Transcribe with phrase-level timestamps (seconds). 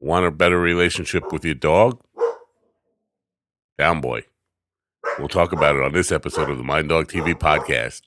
[0.00, 2.00] Want a better relationship with your dog?
[3.78, 4.22] Down, boy.
[5.18, 8.02] We'll talk about it on this episode of the Mind Dog TV podcast.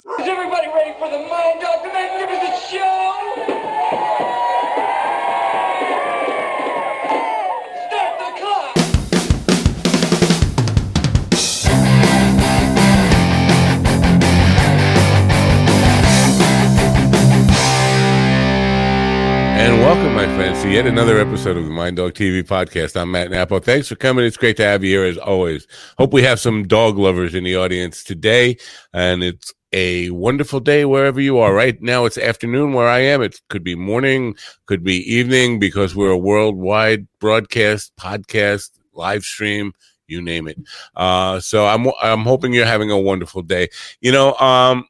[19.84, 22.95] Welcome, my friends, to yet another episode of the Mind Dog TV podcast.
[22.95, 23.60] I'm Matt Nappo.
[23.60, 24.23] Thanks for coming.
[24.23, 25.68] It's great to have you here as always.
[25.97, 28.56] Hope we have some dog lovers in the audience today.
[28.93, 31.54] And it's a wonderful day wherever you are.
[31.54, 33.22] Right now, it's afternoon where I am.
[33.22, 39.73] It could be morning, could be evening because we're a worldwide broadcast, podcast, live stream,
[40.08, 40.59] you name it.
[40.95, 43.67] Uh, so I'm, I'm hoping you're having a wonderful day.
[44.00, 44.86] You know, um,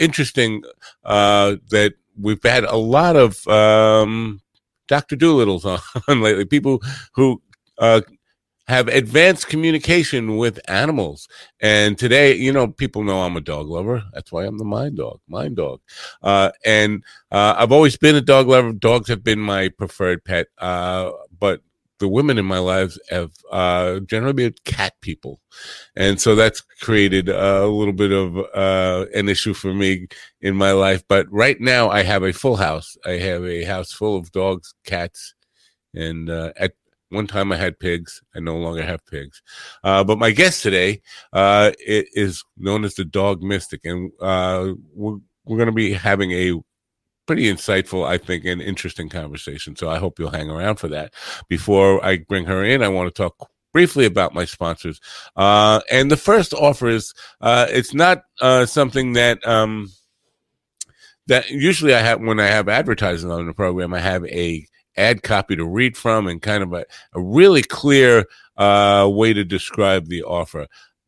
[0.00, 0.62] interesting,
[1.04, 4.40] uh, that we've had a lot of um,
[4.88, 5.16] Dr.
[5.16, 5.64] Doolittles
[6.08, 6.82] on, lately, people
[7.14, 7.40] who
[7.78, 8.00] uh,
[8.66, 11.28] have advanced communication with animals.
[11.60, 14.02] And today, you know, people know I'm a dog lover.
[14.12, 15.80] That's why I'm the mind dog, mind dog.
[16.22, 18.72] Uh, and uh, I've always been a dog lover.
[18.72, 20.46] Dogs have been my preferred pet.
[20.58, 21.60] Uh, but
[22.04, 25.40] the women in my lives have uh, generally been cat people.
[25.96, 30.08] And so that's created a little bit of uh, an issue for me
[30.42, 31.02] in my life.
[31.08, 32.98] But right now, I have a full house.
[33.06, 35.34] I have a house full of dogs, cats,
[35.94, 36.74] and uh, at
[37.08, 38.20] one time I had pigs.
[38.36, 39.40] I no longer have pigs.
[39.82, 41.00] Uh, but my guest today
[41.32, 46.32] uh, is known as the Dog Mystic, and uh, we're, we're going to be having
[46.32, 46.60] a
[47.26, 49.76] pretty insightful, I think, and interesting conversation.
[49.76, 51.12] So I hope you'll hang around for that.
[51.48, 55.00] Before I bring her in, I want to talk briefly about my sponsors.
[55.36, 59.90] Uh, and the first offer is uh, it's not uh, something that um,
[61.26, 63.92] that usually I have when I have advertising on the program.
[63.92, 68.26] I have a ad copy to read from and kind of a, a really clear
[68.56, 70.66] uh, way to describe the offer.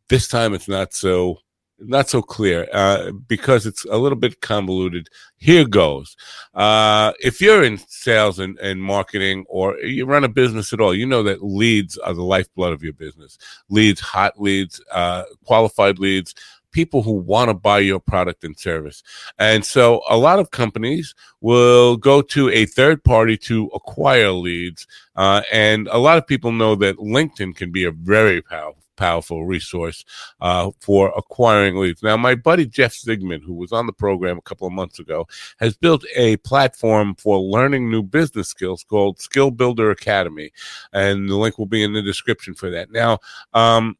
[0.09, 1.39] This time it's not so
[1.79, 5.09] not so clear uh, because it's a little bit convoluted.
[5.37, 6.17] Here goes.
[6.55, 10.95] Uh, if you're in sales and, and marketing or you run a business at all,
[10.95, 13.39] you know that leads are the lifeblood of your business.
[13.69, 16.35] Leads, hot leads, uh, qualified leads,
[16.73, 19.03] people who want to buy your product and service.
[19.39, 24.87] And so a lot of companies will go to a third party to acquire leads.
[25.15, 29.47] Uh, and a lot of people know that LinkedIn can be a very powerful powerful
[29.47, 30.05] resource
[30.41, 32.03] uh, for acquiring leads.
[32.03, 35.27] Now, my buddy Jeff Zigman, who was on the program a couple of months ago,
[35.59, 40.51] has built a platform for learning new business skills called Skill Builder Academy,
[40.93, 42.91] and the link will be in the description for that.
[42.91, 43.19] Now,
[43.53, 43.97] um,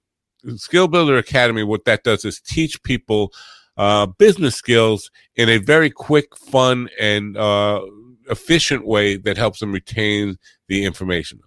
[0.57, 3.33] Skill Builder Academy, what that does is teach people
[3.77, 7.83] uh, business skills in a very quick, fun, and uh,
[8.31, 11.41] efficient way that helps them retain the information.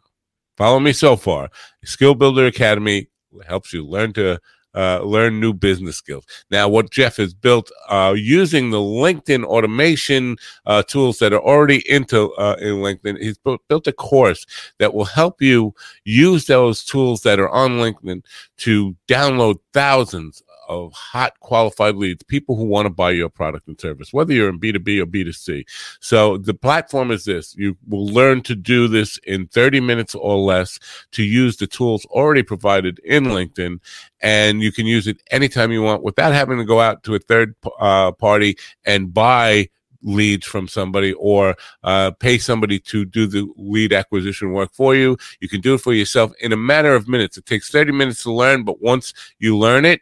[0.58, 1.50] Follow me so far.
[1.86, 3.08] Skill Builder Academy
[3.47, 4.40] helps you learn to
[4.75, 6.25] uh, learn new business skills.
[6.51, 11.84] Now, what Jeff has built uh, using the LinkedIn automation uh, tools that are already
[11.89, 14.45] into uh, in LinkedIn, he's built, built a course
[14.78, 15.73] that will help you
[16.03, 18.23] use those tools that are on LinkedIn
[18.57, 23.80] to download thousands of hot qualified leads, people who want to buy your product and
[23.81, 25.66] service, whether you're in B2B or B2C.
[26.00, 27.56] So the platform is this.
[27.56, 30.80] You will learn to do this in 30 minutes or less
[31.12, 33.80] to use the tools already provided in LinkedIn.
[34.22, 37.19] And you can use it anytime you want without having to go out to a
[37.19, 39.69] third uh, party and buy
[40.01, 45.18] leads from somebody or uh, pay somebody to do the lead acquisition work for you.
[45.40, 47.38] You can do it for yourself in a matter of minutes.
[47.38, 50.01] It takes 30 minutes to learn, but once you learn it,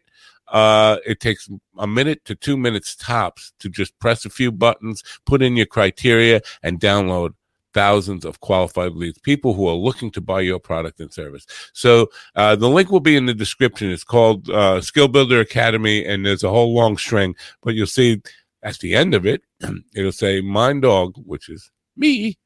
[0.49, 5.03] uh, it takes a minute to two minutes tops to just press a few buttons,
[5.25, 7.33] put in your criteria, and download
[7.73, 11.45] thousands of qualified leads, people who are looking to buy your product and service.
[11.73, 13.91] So uh, the link will be in the description.
[13.91, 18.21] It's called uh, Skill Builder Academy, and there's a whole long string, but you'll see
[18.63, 19.43] at the end of it,
[19.95, 22.37] it'll say Mind Dog, which is me,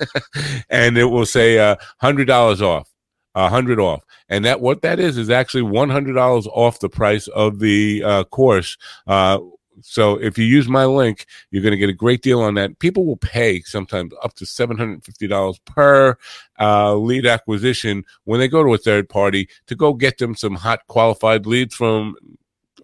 [0.70, 2.88] and it will say uh, $100 off.
[3.36, 6.88] A hundred off, and that what that is is actually one hundred dollars off the
[6.88, 8.78] price of the uh, course.
[9.06, 9.40] Uh,
[9.82, 12.78] so if you use my link, you're going to get a great deal on that.
[12.78, 16.16] People will pay sometimes up to seven hundred fifty dollars per
[16.58, 20.54] uh, lead acquisition when they go to a third party to go get them some
[20.54, 22.16] hot qualified leads from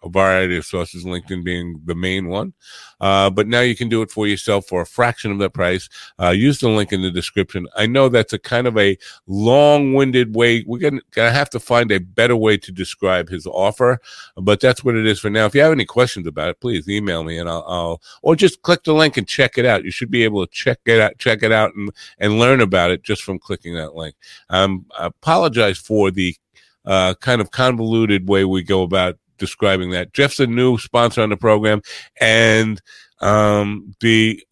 [0.03, 2.53] a variety of sources, LinkedIn being the main one.
[3.01, 5.89] Uh, but now you can do it for yourself for a fraction of that price.
[6.21, 7.67] Uh, use the link in the description.
[7.77, 8.97] I know that's a kind of a
[9.27, 10.65] long-winded way.
[10.67, 14.01] We're gonna, gonna have to find a better way to describe his offer,
[14.37, 15.47] but that's what it is for now.
[15.47, 18.63] If you have any questions about it, please email me and I'll, I'll or just
[18.63, 19.85] click the link and check it out.
[19.85, 22.91] You should be able to check it out, check it out, and and learn about
[22.91, 24.15] it just from clicking that link.
[24.49, 26.37] Um, I apologize for the
[26.85, 30.13] uh, kind of convoluted way we go about describing that.
[30.15, 31.83] Jeff's a new sponsor on the program,
[32.21, 32.81] and
[33.21, 34.43] um, the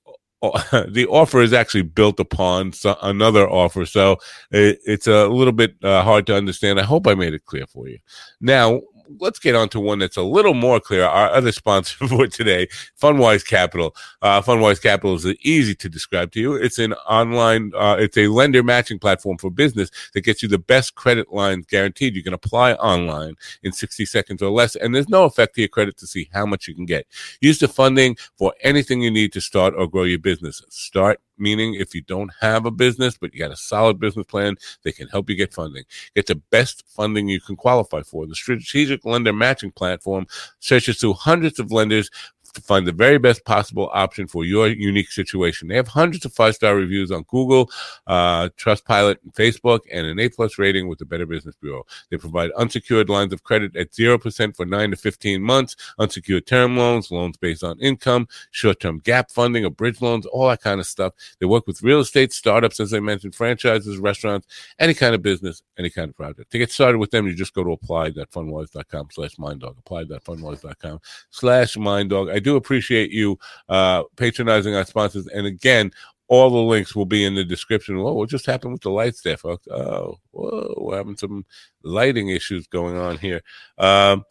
[0.43, 2.73] the offer is actually built upon
[3.03, 4.17] another offer, so
[4.51, 6.81] it, it's a little bit uh, hard to understand.
[6.81, 7.99] I hope I made it clear for you.
[8.41, 8.81] Now,
[9.19, 11.05] let's get on to one that's a little more clear.
[11.05, 12.69] Our other sponsor for today,
[13.01, 13.95] Fundwise Capital.
[14.23, 16.55] Uh, Fundwise Capital is easy to describe to you.
[16.55, 20.59] It's an online, uh, it's a lender matching platform for business that gets you the
[20.59, 22.15] best credit lines guaranteed.
[22.15, 25.69] You can apply online in 60 seconds or less, and there's no effect to your
[25.69, 27.06] credit to see how much you can get.
[27.41, 30.63] Use the funding for anything you need to start or grow your business.
[30.69, 34.57] Start meaning if you don't have a business, but you got a solid business plan,
[34.83, 35.85] they can help you get funding.
[36.15, 38.27] Get the best funding you can qualify for.
[38.27, 40.27] The strategic lender matching platform
[40.61, 42.11] searches through hundreds of lenders
[42.55, 45.69] to find the very best possible option for your unique situation.
[45.69, 47.70] They have hundreds of five star reviews on Google,
[48.06, 51.85] uh, Trustpilot, and Facebook, and an A plus rating with the Better Business Bureau.
[52.11, 56.47] They provide unsecured lines of credit at zero percent for nine to fifteen months, unsecured
[56.47, 60.62] term loans, loans based on income, short term gap funding, or bridge loans, all that
[60.62, 61.14] kind of stuff.
[61.38, 64.46] They work with real estate startups, as I mentioned, franchises, restaurants,
[64.79, 66.50] any kind of business, any kind of project.
[66.53, 69.79] To get started with them, you just go to apply.fundwise.com slash minddog.
[69.79, 71.00] Apply.fundwise.com
[71.31, 72.40] slash minddog.
[72.41, 73.39] Do appreciate you
[73.69, 75.27] uh, patronizing our sponsors.
[75.29, 75.93] And again,
[76.31, 77.99] all the links will be in the description.
[77.99, 79.67] Whoa, what just happened with the lights there, folks?
[79.69, 81.45] Oh, whoa, we're having some
[81.83, 83.43] lighting issues going on here.
[83.79, 84.25] Um,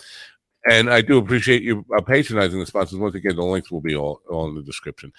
[0.69, 2.99] and I do appreciate you uh, patronizing the sponsors.
[2.99, 5.11] Once again, the links will be all, all in the description.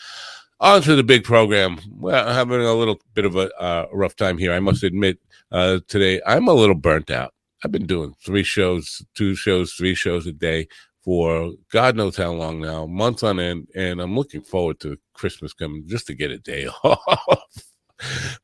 [0.61, 1.79] On to the big program.
[1.91, 4.53] Well, having a little bit of a uh, rough time here.
[4.53, 5.19] I must admit,
[5.53, 7.35] uh, today I'm a little burnt out.
[7.63, 10.69] I've been doing three shows, two shows, three shows a day
[11.03, 15.53] for God knows how long now, months on end, and I'm looking forward to Christmas
[15.53, 17.75] coming just to get a day off.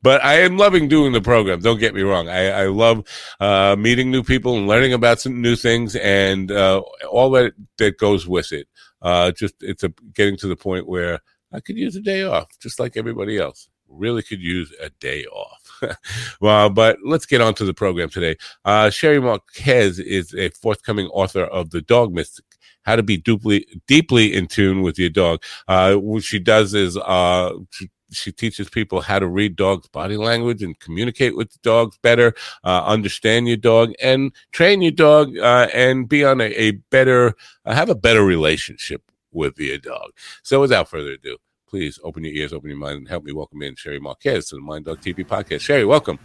[0.01, 1.59] but I am loving doing the program.
[1.59, 2.29] Don't get me wrong.
[2.29, 3.07] I, I love
[3.39, 7.97] uh, meeting new people and learning about some new things and uh, all that that
[7.97, 8.67] goes with it.
[9.01, 11.19] Uh, just it's a getting to the point where
[11.53, 13.69] I could use a day off, just like everybody else.
[13.89, 15.81] Really could use a day off.
[16.41, 18.35] well, but let's get on to the program today.
[18.65, 22.43] Uh, Sherry Marquez is a forthcoming author of The Dog Mystic
[22.87, 25.43] how to be deeply deeply in tune with your dog.
[25.67, 30.15] Uh, what she does is uh, she, she teaches people how to read dogs' body
[30.15, 35.67] language and communicate with dogs better, uh, understand your dog, and train your dog, uh,
[35.73, 37.35] and be on a, a better,
[37.65, 39.03] uh, have a better relationship
[39.33, 40.11] with your dog.
[40.41, 41.37] So, without further ado,
[41.69, 44.55] please open your ears, open your mind, and help me welcome in Sherry Marquez to
[44.55, 45.59] the Mind Dog TV podcast.
[45.59, 46.17] Sherry, welcome.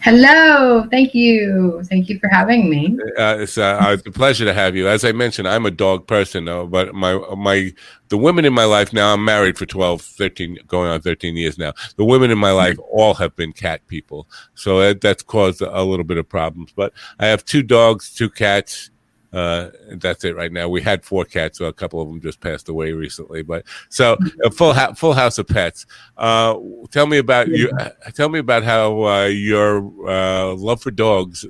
[0.00, 2.98] Hello, thank you, thank you for having me.
[3.18, 4.88] Uh, it's, uh, uh, it's a pleasure to have you.
[4.88, 7.72] As I mentioned, I'm a dog person, though, but my my
[8.08, 9.12] the women in my life now.
[9.12, 11.72] I'm married for 12, 13, going on 13 years now.
[11.96, 15.82] The women in my life all have been cat people, so that, that's caused a
[15.82, 16.72] little bit of problems.
[16.74, 18.90] But I have two dogs, two cats,
[19.32, 20.68] uh, that's it right now.
[20.68, 23.42] We had four cats, so a couple of them just passed away recently.
[23.42, 25.86] But so a full ha- full house of pets.
[26.16, 26.56] Uh,
[26.90, 27.70] tell me about you.
[28.14, 29.78] Tell me about how uh, your
[30.08, 31.46] uh, love for dogs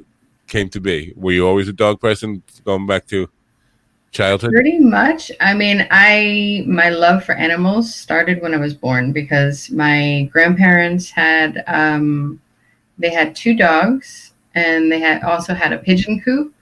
[0.46, 1.14] came to be.
[1.16, 3.30] Were you always a dog person, going back to
[4.10, 4.50] childhood?
[4.52, 5.32] Pretty much.
[5.40, 11.10] I mean, I my love for animals started when I was born because my grandparents
[11.10, 12.40] had um,
[12.98, 16.52] they had two dogs and they had also had a pigeon coop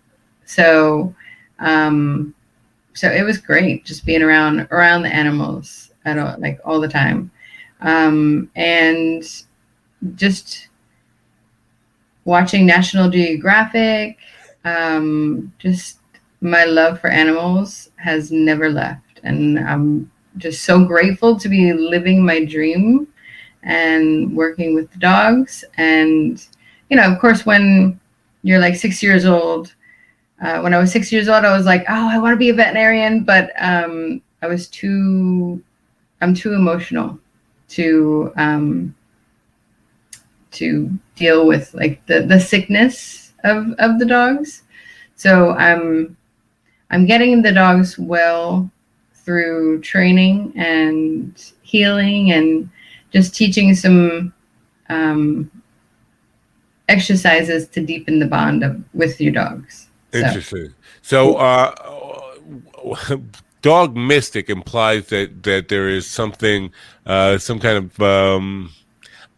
[0.49, 1.15] so,
[1.59, 2.35] um,
[2.95, 6.89] so it was great just being around around the animals at all, like all the
[6.89, 7.31] time,
[7.83, 9.23] um, and
[10.15, 10.69] just
[12.25, 14.17] watching National Geographic.
[14.65, 15.99] Um, just
[16.41, 22.25] my love for animals has never left, and I'm just so grateful to be living
[22.25, 23.07] my dream
[23.65, 25.63] and working with the dogs.
[25.77, 26.43] And
[26.89, 28.01] you know, of course, when
[28.43, 29.75] you're like six years old
[30.41, 32.51] uh, when I was six years old, I was like, oh, I want to be
[32.51, 35.63] a veterinarian, but um, I was too,
[36.21, 37.19] I'm too emotional
[37.71, 38.95] to um,
[40.53, 44.63] to deal with like the the sickness of of the dogs.
[45.17, 46.17] So I'm
[46.91, 48.71] I'm getting the dogs well
[49.13, 52.71] through training and healing and
[53.11, 54.33] just teaching some
[54.89, 55.51] um,
[56.89, 59.88] exercises to deepen the bond of, with your dogs.
[60.13, 60.75] Interesting.
[61.03, 61.75] So, uh,
[63.63, 66.73] dog mystic implies that that there is something,
[67.07, 68.01] uh, some kind of.
[68.01, 68.73] Um,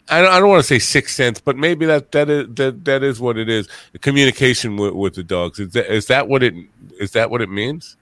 [0.09, 2.85] I don't, I don't want to say sixth sense, but maybe that that is that
[2.85, 3.69] that is what it is.
[4.01, 6.55] Communication with, with the dogs is that is that what it
[6.99, 7.97] is that what it means?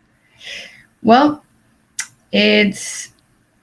[1.03, 1.45] Well,
[2.33, 3.13] it's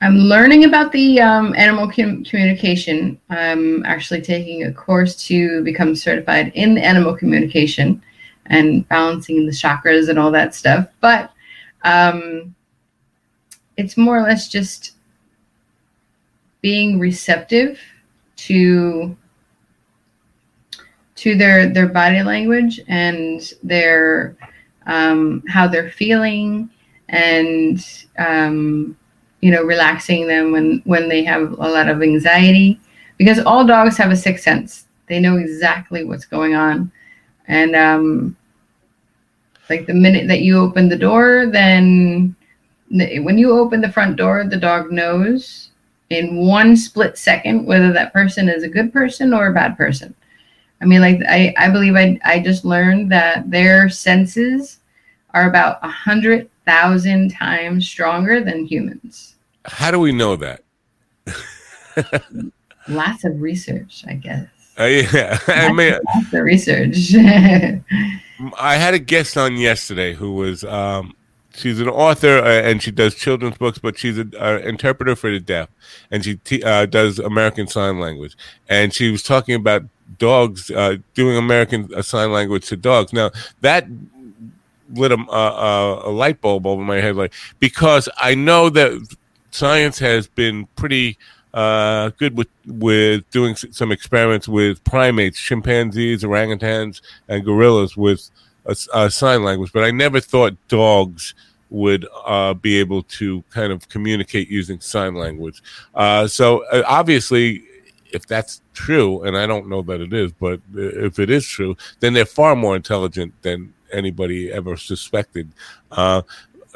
[0.01, 3.19] I'm learning about the um, animal com- communication.
[3.29, 8.03] I'm actually taking a course to become certified in animal communication
[8.47, 10.87] and balancing the chakras and all that stuff.
[11.01, 11.31] But
[11.83, 12.55] um,
[13.77, 14.93] it's more or less just
[16.61, 17.79] being receptive
[18.35, 19.15] to
[21.15, 24.35] to their their body language and their
[24.87, 26.69] um, how they're feeling
[27.09, 28.97] and um,
[29.41, 32.79] you know relaxing them when when they have a lot of anxiety.
[33.17, 34.87] Because all dogs have a sixth sense.
[35.07, 36.91] They know exactly what's going on
[37.47, 38.35] and um,
[39.69, 42.35] like the minute that you open the door then
[42.89, 45.69] when you open the front door the dog knows
[46.09, 50.13] in one split second whether that person is a good person or a bad person.
[50.81, 54.79] I mean like i, I believe I, I just learned that their senses
[55.33, 59.35] are about a hundred thousand times stronger than humans.
[59.65, 60.61] How do we know that?
[62.87, 67.13] Lots of research i guess uh, yeah i mean of research
[68.57, 71.15] i had a guest on yesterday who was um
[71.55, 75.39] she's an author uh, and she does children's books, but she's an interpreter for the
[75.39, 75.69] deaf,
[76.11, 78.35] and she t- uh, does American Sign Language.
[78.69, 79.83] And she was talking about
[80.17, 83.13] dogs uh, doing American uh, Sign Language to dogs.
[83.13, 83.87] Now that
[84.93, 89.15] lit a, a light bulb over my head, like because I know that
[89.51, 91.17] science has been pretty.
[91.55, 98.29] Uh, good with with doing some experiments with primates, chimpanzees, orangutans, and gorillas with
[98.65, 101.33] a, a, sign language, but I never thought dogs
[101.69, 105.63] would uh, be able to kind of communicate using sign language.
[105.93, 107.63] Uh, so uh, obviously,
[108.11, 111.77] if that's true, and I don't know that it is, but if it is true,
[112.01, 115.51] then they're far more intelligent than anybody ever suspected.
[115.89, 116.21] Uh,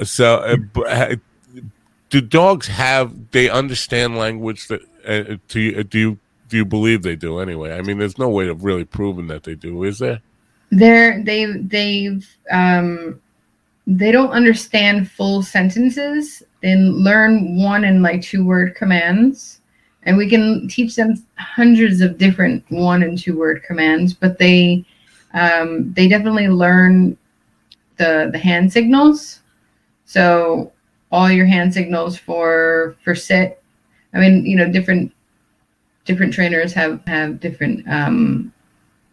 [0.04, 0.58] so,
[0.88, 1.16] uh,
[2.10, 3.32] do dogs have?
[3.32, 4.82] They understand language that?
[5.08, 7.78] Uh, do you, do you do you believe they do anyway?
[7.78, 10.22] I mean, there's no way of really proving that they do, is there?
[10.72, 13.20] they're they they've um
[13.88, 19.62] they don't understand full sentences they learn one and like two word commands
[20.04, 24.84] and we can teach them hundreds of different one and two word commands but they
[25.34, 27.18] um, they definitely learn
[27.98, 29.42] the the hand signals
[30.06, 30.72] so
[31.12, 33.62] all your hand signals for for sit
[34.14, 35.12] i mean you know different
[36.06, 38.52] different trainers have have different um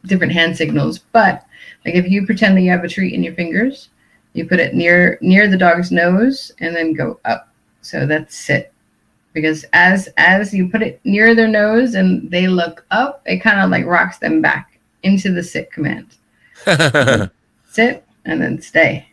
[0.05, 1.47] different hand signals but
[1.85, 3.91] like if you pretend that you have a treat in your fingers,
[4.33, 7.49] you put it near near the dog's nose and then go up.
[7.81, 8.73] So that's sit.
[9.33, 13.61] Because as as you put it near their nose and they look up, it kind
[13.61, 16.17] of like rocks them back into the sit command.
[17.71, 19.09] sit and then stay.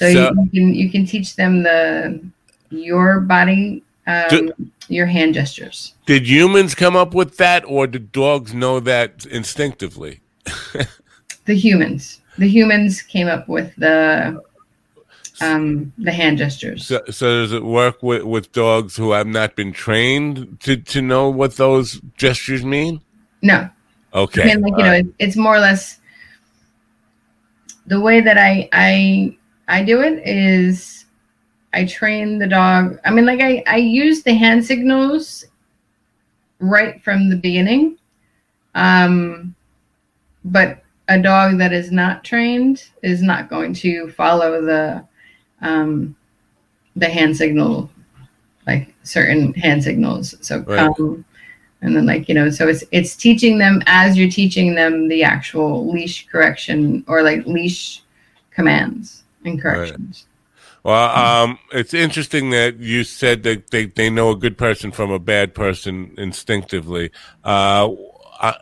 [0.00, 2.24] So, so you, can you can teach them the
[2.70, 4.54] your body um, do,
[4.88, 5.92] your hand gestures.
[6.06, 10.20] Did humans come up with that, or did dogs know that instinctively?
[11.44, 12.22] the humans.
[12.38, 14.42] The humans came up with the
[15.42, 16.86] um, the hand gestures.
[16.86, 21.02] So, so does it work with, with dogs who have not been trained to, to
[21.02, 23.02] know what those gestures mean?
[23.42, 23.68] No.
[24.14, 24.44] Okay.
[24.46, 26.00] Mean, like you know, it, it's more or less
[27.86, 29.36] the way that I I
[29.70, 31.06] I do it is
[31.72, 32.98] I train the dog.
[33.04, 35.44] I mean, like I I use the hand signals
[36.58, 37.96] right from the beginning,
[38.74, 39.54] um,
[40.44, 45.06] but a dog that is not trained is not going to follow the
[45.62, 46.16] um,
[46.96, 47.88] the hand signal,
[48.66, 50.34] like certain hand signals.
[50.40, 50.92] So right.
[50.96, 51.24] come,
[51.80, 55.22] and then like you know, so it's it's teaching them as you're teaching them the
[55.22, 58.02] actual leash correction or like leash
[58.50, 60.26] commands and corrections.
[60.26, 60.26] Right.
[60.82, 65.10] Well, um, it's interesting that you said that they, they know a good person from
[65.10, 67.10] a bad person instinctively.
[67.44, 67.90] Uh,
[68.40, 68.56] I,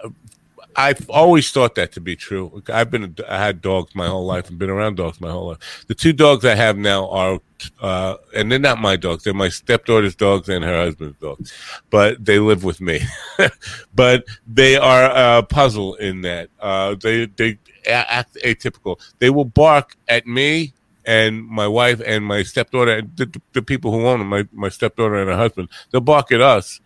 [0.78, 2.62] I've always thought that to be true.
[2.68, 5.84] I've been I had dogs my whole life and been around dogs my whole life.
[5.88, 7.40] The two dogs I have now are,
[7.80, 9.24] uh, and they're not my dogs.
[9.24, 11.52] They're my stepdaughter's dogs and her husband's dogs,
[11.90, 13.00] but they live with me.
[13.96, 19.00] but they are a puzzle in that uh, they they act atypical.
[19.18, 24.06] They will bark at me and my wife and my stepdaughter, the, the people who
[24.06, 26.80] own them, my, my stepdaughter and her husband, they'll bark at us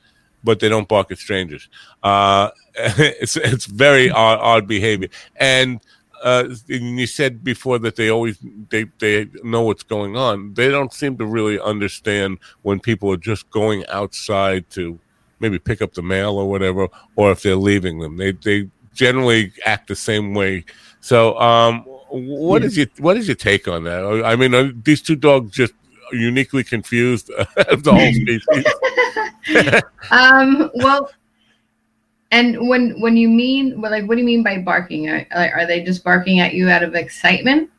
[0.44, 1.68] but they don't bark at strangers.
[2.02, 5.80] Uh, it's it's very odd, odd behavior, and
[6.22, 8.38] uh, you said before that they always
[8.70, 10.54] they they know what's going on.
[10.54, 14.98] They don't seem to really understand when people are just going outside to
[15.40, 18.16] maybe pick up the mail or whatever, or if they're leaving them.
[18.16, 20.64] They they generally act the same way.
[21.00, 21.80] So, um,
[22.10, 24.22] what is your what is your take on that?
[24.24, 25.74] I mean, these two dogs just
[26.12, 27.26] uniquely confused
[27.56, 29.82] the whole species?
[30.10, 31.10] um, well,
[32.30, 35.08] and when when you mean well, like, what do you mean by barking?
[35.08, 37.70] Are, are they just barking at you out of excitement?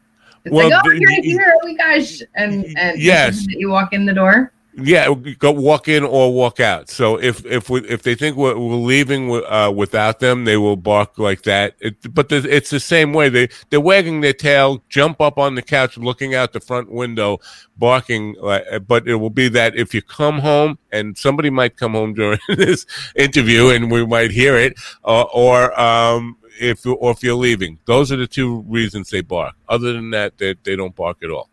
[0.46, 1.54] It's Well, like, oh, the- you're the- here!
[1.64, 2.22] Oh my gosh!
[2.36, 3.46] And and Yes.
[3.48, 4.52] you walk in the door.
[4.76, 6.90] Yeah, go walk in or walk out.
[6.90, 10.76] So if if we, if they think we're, we're leaving uh, without them, they will
[10.76, 11.76] bark like that.
[11.80, 13.30] It, but it's the same way.
[13.30, 17.38] They they're wagging their tail, jump up on the couch, looking out the front window,
[17.78, 18.36] barking.
[18.42, 22.16] Like, but it will be that if you come home, and somebody might come home
[22.16, 24.74] during this interview, and we might hear it,
[25.06, 29.54] uh, or um, if or if you're leaving, those are the two reasons they bark.
[29.70, 31.50] Other than that, they they don't bark at all.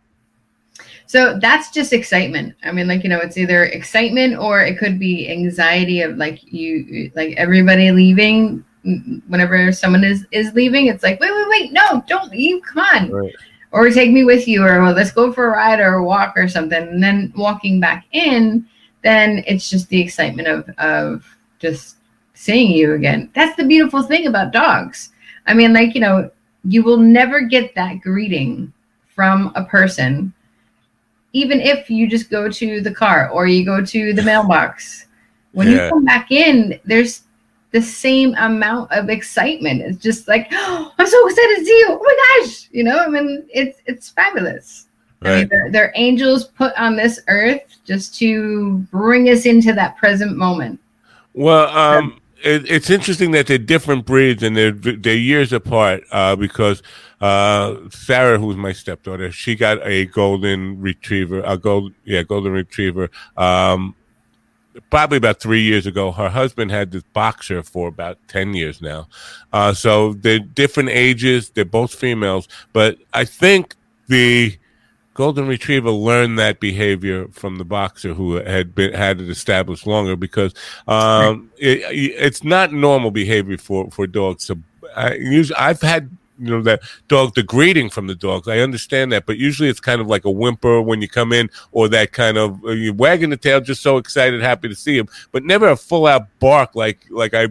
[1.10, 2.54] So that's just excitement.
[2.62, 6.40] I mean, like you know, it's either excitement or it could be anxiety of like
[6.52, 8.64] you, like everybody leaving.
[8.86, 12.62] Mm, mm, whenever someone is is leaving, it's like wait, wait, wait, no, don't leave.
[12.62, 13.10] Come on.
[13.10, 13.34] Right.
[13.72, 16.34] or take me with you or well, let's go for a ride or a walk
[16.36, 18.64] or something and then walking back in
[19.02, 21.96] then it's just the excitement of of just
[22.34, 25.10] seeing you again that's the beautiful thing about dogs
[25.46, 26.28] i mean like you know
[26.64, 28.72] you will never get that greeting
[29.14, 30.32] from a person
[31.32, 35.06] even if you just go to the car or you go to the mailbox
[35.52, 35.84] when Yeah.
[35.84, 37.22] you come back in there's
[37.72, 41.86] the same amount of excitement it's just like oh, i'm so excited to see you
[41.90, 44.86] oh my gosh you know i mean it's it's fabulous
[45.22, 45.50] I mean, Right.
[45.50, 50.80] they're, they're angels put on this earth just to bring us into that present moment.
[51.34, 56.04] Well, um, it, it's interesting that they're different breeds and they're they're years apart.
[56.10, 56.82] Uh, because
[57.20, 63.10] uh, Sarah, who's my stepdaughter, she got a golden retriever, a gold, yeah, golden retriever.
[63.36, 63.94] Um,
[64.88, 66.12] probably about three years ago.
[66.12, 69.08] Her husband had this boxer for about ten years now.
[69.52, 71.50] Uh, so they're different ages.
[71.50, 73.74] They're both females, but I think
[74.08, 74.56] the
[75.14, 80.16] golden retriever learned that behavior from the boxer who had been had it established longer
[80.16, 80.54] because
[80.88, 81.82] um, it,
[82.18, 84.58] it's not normal behavior for for dogs to
[84.96, 86.10] I, usually I've had
[86.40, 88.48] you know that dog the greeting from the dogs.
[88.48, 91.50] I understand that but usually it's kind of like a whimper when you come in
[91.72, 94.96] or that kind of uh, you're wagging the tail just so excited happy to see
[94.96, 97.48] him but never a full out bark like like I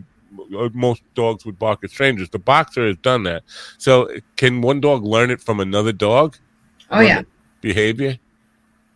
[0.74, 2.30] most dogs would bark at strangers.
[2.30, 3.44] The boxer has done that.
[3.78, 6.38] So can one dog learn it from another dog?
[6.92, 7.24] Oh yeah,
[7.62, 8.18] behavior?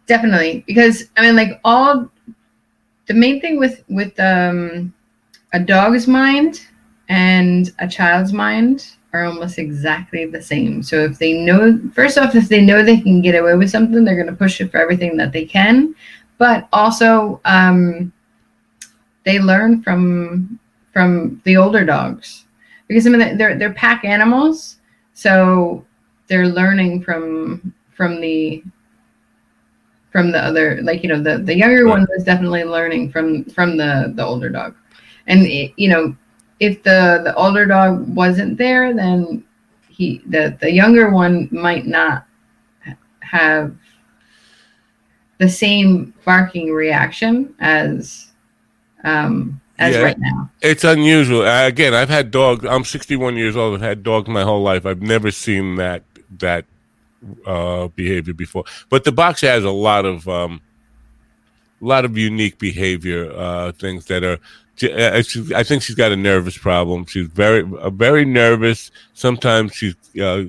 [0.05, 0.63] Definitely.
[0.67, 2.09] Because I mean, like all
[3.07, 4.93] the main thing with with um,
[5.53, 6.61] a dog's mind
[7.09, 10.81] and a child's mind are almost exactly the same.
[10.81, 14.03] So if they know, first off, if they know they can get away with something,
[14.03, 15.95] they're going to push it for everything that they can.
[16.39, 18.11] But also, um,
[19.23, 20.59] they learn from
[20.91, 22.45] from the older dogs
[22.87, 24.77] because I mean they're they're pack animals,
[25.13, 25.85] so
[26.27, 28.63] they're learning from from the
[30.11, 33.77] from the other like you know the the younger one was definitely learning from from
[33.77, 34.75] the the older dog
[35.27, 36.15] and it, you know
[36.65, 39.43] if the the older dog wasn't there then
[39.89, 42.25] he the the younger one might not
[43.19, 43.75] have
[45.39, 48.31] the same barking reaction as
[49.03, 50.03] um as Yeah.
[50.03, 51.41] right now It's unusual.
[51.45, 52.63] Again, I've had dogs.
[52.65, 53.73] I'm 61 years old.
[53.75, 54.85] I've had dogs my whole life.
[54.85, 56.03] I've never seen that
[56.39, 56.63] that
[57.45, 58.63] uh, behavior before.
[58.89, 60.61] But the boxer has a lot of um,
[61.81, 64.39] a lot of unique behavior uh, things that are.
[64.81, 67.05] Uh, she's- I think she's got a nervous problem.
[67.05, 68.91] She's very uh, very nervous.
[69.13, 70.45] Sometimes she's uh,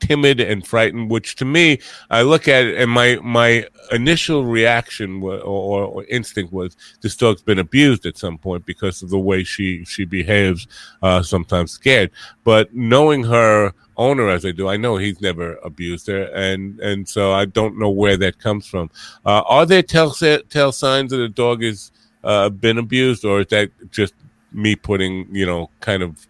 [0.00, 1.10] timid and frightened.
[1.10, 1.78] Which to me,
[2.10, 7.16] I look at it and my my initial reaction wa- or, or instinct was this
[7.16, 10.68] dog's been abused at some point because of the way she she behaves
[11.02, 12.08] uh sometimes scared
[12.44, 17.08] but knowing her owner as i do i know he's never abused her and and
[17.08, 18.88] so i don't know where that comes from
[19.26, 20.12] uh are there tell
[20.48, 21.90] tell signs that a dog is
[22.24, 24.14] uh been abused or is that just
[24.52, 26.26] me putting you know kind of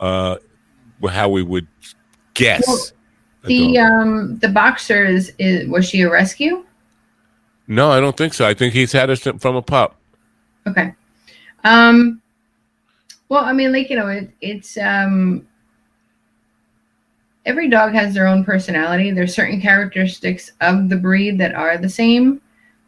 [0.00, 0.36] uh
[1.10, 1.66] how we would
[2.34, 2.66] guess?
[2.66, 2.84] Well,
[3.44, 6.64] the um the boxer is, is was she a rescue?
[7.68, 8.46] No i don't think so.
[8.46, 9.96] I think he's had her from a pup.
[10.66, 10.94] Okay.
[11.64, 12.22] Um
[13.28, 15.46] well, I mean like, you know, it, it's um
[17.44, 19.10] every dog has their own personality.
[19.10, 22.40] There's certain characteristics of the breed that are the same,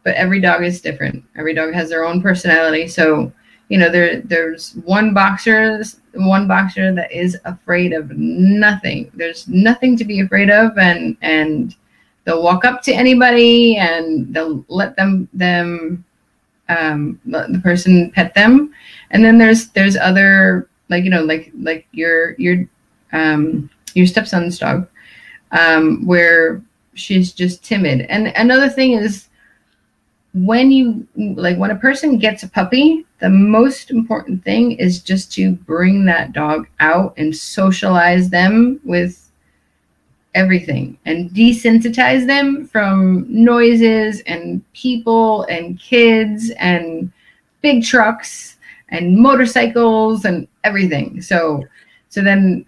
[0.03, 1.23] but every dog is different.
[1.37, 2.87] Every dog has their own personality.
[2.87, 3.31] So
[3.69, 5.81] you know there there's one boxer
[6.13, 11.75] one boxer that is afraid of nothing there's nothing to be afraid of and and
[12.25, 16.03] they'll walk up to anybody and they'll let them them
[16.67, 18.73] um, let the person pet them
[19.11, 22.65] and then there's there's other like you know like like your your
[23.13, 24.87] um your stepson's dog
[25.51, 26.61] um where
[26.93, 29.28] she's just timid and another thing is
[30.33, 35.31] when you like when a person gets a puppy the most important thing is just
[35.33, 39.31] to bring that dog out and socialize them with
[40.35, 47.11] everything and desensitize them from noises and people and kids and
[47.61, 48.57] big trucks
[48.89, 51.63] and motorcycles and everything so
[52.09, 52.63] so then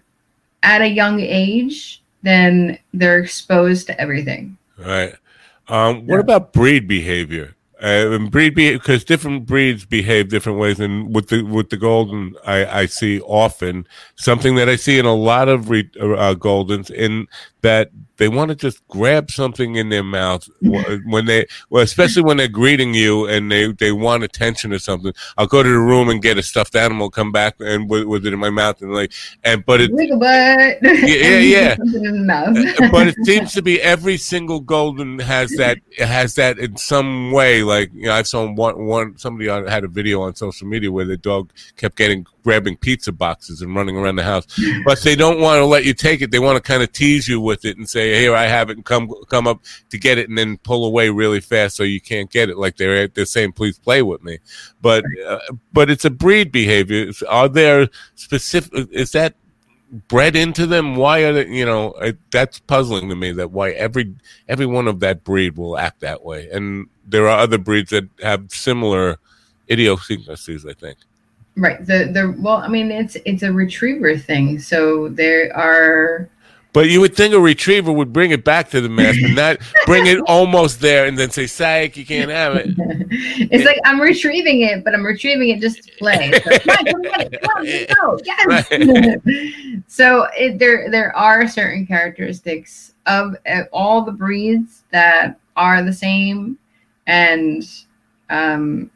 [0.64, 5.14] at a young age then they're exposed to everything Right.
[5.68, 6.20] Um, what Yeah.
[6.20, 7.54] about breed behavior?
[7.82, 12.36] Uh, and breed because different breeds behave different ways, and with the with the golden,
[12.46, 16.90] I, I see often something that I see in a lot of re, uh, goldens
[16.92, 17.26] in
[17.62, 17.90] that
[18.22, 22.46] they want to just grab something in their mouth when they, well, especially when they're
[22.46, 25.12] greeting you and they they want attention or something.
[25.36, 28.24] I'll go to the room and get a stuffed animal, come back and with, with
[28.24, 29.90] it in my mouth, and like, and but it
[30.82, 31.76] yeah, yeah.
[31.82, 32.56] In the mouth.
[32.56, 36.76] Uh, uh, but it seems to be every single golden has that has that in
[36.76, 37.64] some way.
[37.64, 41.06] Like you know, I saw one one somebody had a video on social media where
[41.06, 44.46] the dog kept getting grabbing pizza boxes and running around the house,
[44.84, 46.30] but they don't want to let you take it.
[46.30, 48.76] They want to kind of tease you with it and say, "Here, I have it,"
[48.76, 52.00] and come come up to get it, and then pull away really fast so you
[52.00, 52.58] can't get it.
[52.58, 54.38] Like they're they're saying, "Please play with me,"
[54.80, 55.38] but uh,
[55.72, 57.10] but it's a breed behavior.
[57.28, 58.88] Are there specific?
[58.90, 59.34] Is that
[60.08, 63.72] bred into them why are they you know it, that's puzzling to me that why
[63.72, 64.14] every
[64.48, 68.08] every one of that breed will act that way and there are other breeds that
[68.22, 69.18] have similar
[69.68, 70.96] idiosyncrasies i think
[71.56, 71.84] Right.
[71.84, 74.58] The the well, I mean, it's it's a retriever thing.
[74.58, 76.28] So there are
[76.72, 80.06] but you would think a retriever would bring it back to the master not bring
[80.06, 82.70] it almost there and then say psych you can't have it.
[83.14, 86.32] It's like I'm retrieving it, but I'm retrieving it just to play.
[86.32, 92.94] So, come on, come on, come on, let's so it, there there are certain characteristics
[93.06, 96.58] of uh, all the breeds that are the same,
[97.06, 97.62] and
[98.30, 98.90] um,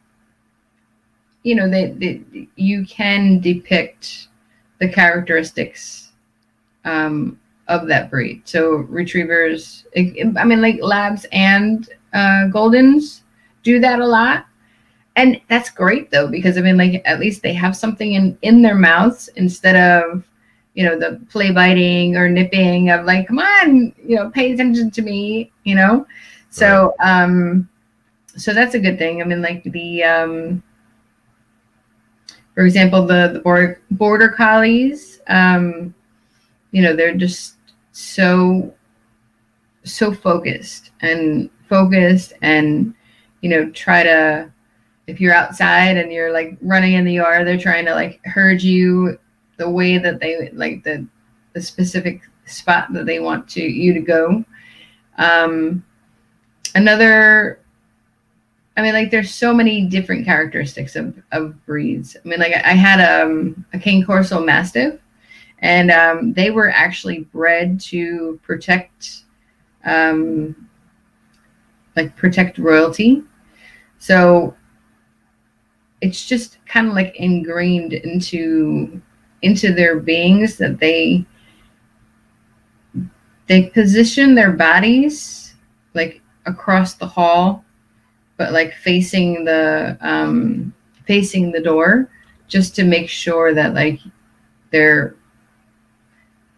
[1.43, 4.29] you know they, they you can depict
[4.79, 6.13] the characteristics
[6.85, 8.43] um, of that breed.
[8.45, 13.23] So retrievers, I mean, like labs and uh, goldens
[13.63, 14.47] do that a lot,
[15.17, 18.63] and that's great though because I mean, like at least they have something in in
[18.63, 20.25] their mouths instead of
[20.75, 24.91] you know the play biting or nipping of like, come on, you know, pay attention
[24.93, 26.07] to me, you know.
[26.51, 27.69] So um,
[28.37, 29.21] so that's a good thing.
[29.21, 30.63] I mean, like the um,
[32.55, 35.21] for example, the the border, border collies.
[35.29, 35.95] Um,
[36.77, 37.56] you know they're just
[37.97, 38.75] so
[39.85, 42.95] so focused and focused and
[43.41, 44.53] you know try to
[45.07, 48.63] if you're outside and you're like running in the yard they're trying to like herd
[48.63, 49.19] you
[49.57, 51.07] the way that they like the
[51.55, 54.45] the specific spot that they want to you to go.
[55.17, 55.83] Um
[56.75, 57.59] another
[58.77, 62.15] i mean like there's so many different characteristics of of breeds.
[62.23, 65.01] I mean like i, I had um, a Cane Corso mastiff
[65.61, 69.23] and um, they were actually bred to protect
[69.85, 70.69] um,
[71.97, 73.23] like protect royalty.
[73.99, 74.55] So
[76.01, 79.01] it's just kind of like ingrained into
[79.43, 81.25] into their beings that they
[83.47, 85.55] they position their bodies
[85.95, 87.65] like across the hall
[88.37, 90.73] but like facing the um
[91.07, 92.11] facing the door
[92.49, 94.01] just to make sure that like
[94.71, 95.17] they're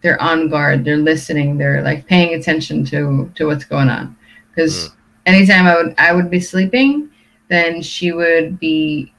[0.02, 4.16] they're on guard they're listening they're like paying attention to to what's going on.
[4.50, 4.92] Because Mm.
[5.26, 7.10] anytime i would i would be sleeping
[7.48, 9.12] then she would be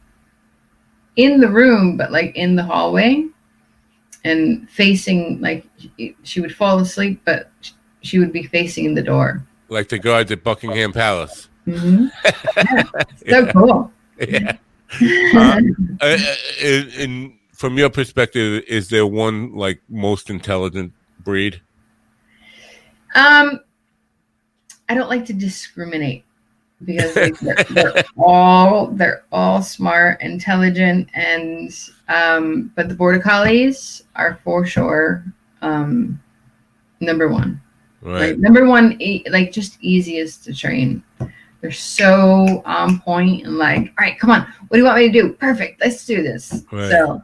[1.16, 3.26] in the room but like in the hallway
[4.24, 5.66] and facing like
[6.24, 7.52] she would fall asleep but
[8.02, 9.44] she would be facing the door.
[9.68, 11.48] Like the guards at buckingham palace.
[11.66, 12.08] Hmm
[13.28, 13.92] so cool.
[14.20, 14.58] Yeah.
[15.36, 15.62] Uh,
[16.02, 16.18] uh,
[16.64, 20.94] in, in, from your perspective is there one like most intelligent
[21.26, 21.62] breed
[23.16, 23.60] Um,
[24.88, 26.24] I don't like to discriminate
[26.86, 31.70] because they're, they're all they're all smart, intelligent, and
[32.08, 35.26] um, but the border collies are for sure
[35.62, 36.18] um,
[37.02, 37.62] number one.
[38.02, 41.04] right Like number one, e- like just easiest to train.
[41.60, 45.12] they're so on point and like, all right, come on, what do you want me
[45.12, 45.34] to do?
[45.34, 46.64] Perfect, let's do this.
[46.72, 46.90] Right.
[46.90, 47.22] So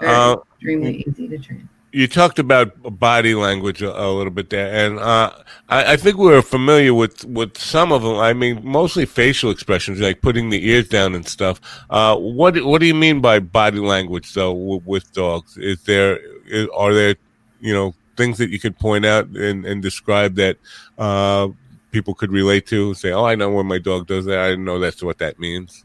[0.00, 1.68] Uh, extremely easy to train.
[1.92, 5.32] you talked about body language a, a little bit there, and uh,
[5.68, 8.16] I, I think we are familiar with, with some of them.
[8.16, 11.60] I mean, mostly facial expressions, like putting the ears down and stuff.
[11.90, 15.56] Uh, what what do you mean by body language, though, with, with dogs?
[15.56, 17.16] Is there is, are there
[17.60, 20.58] you know things that you could point out and, and describe that
[20.98, 21.48] uh,
[21.90, 22.94] people could relate to?
[22.94, 24.38] Say, oh, I know when my dog does that.
[24.38, 25.84] I know that's what that means.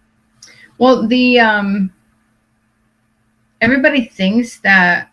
[0.80, 1.94] Well, the um,
[3.64, 5.10] everybody thinks that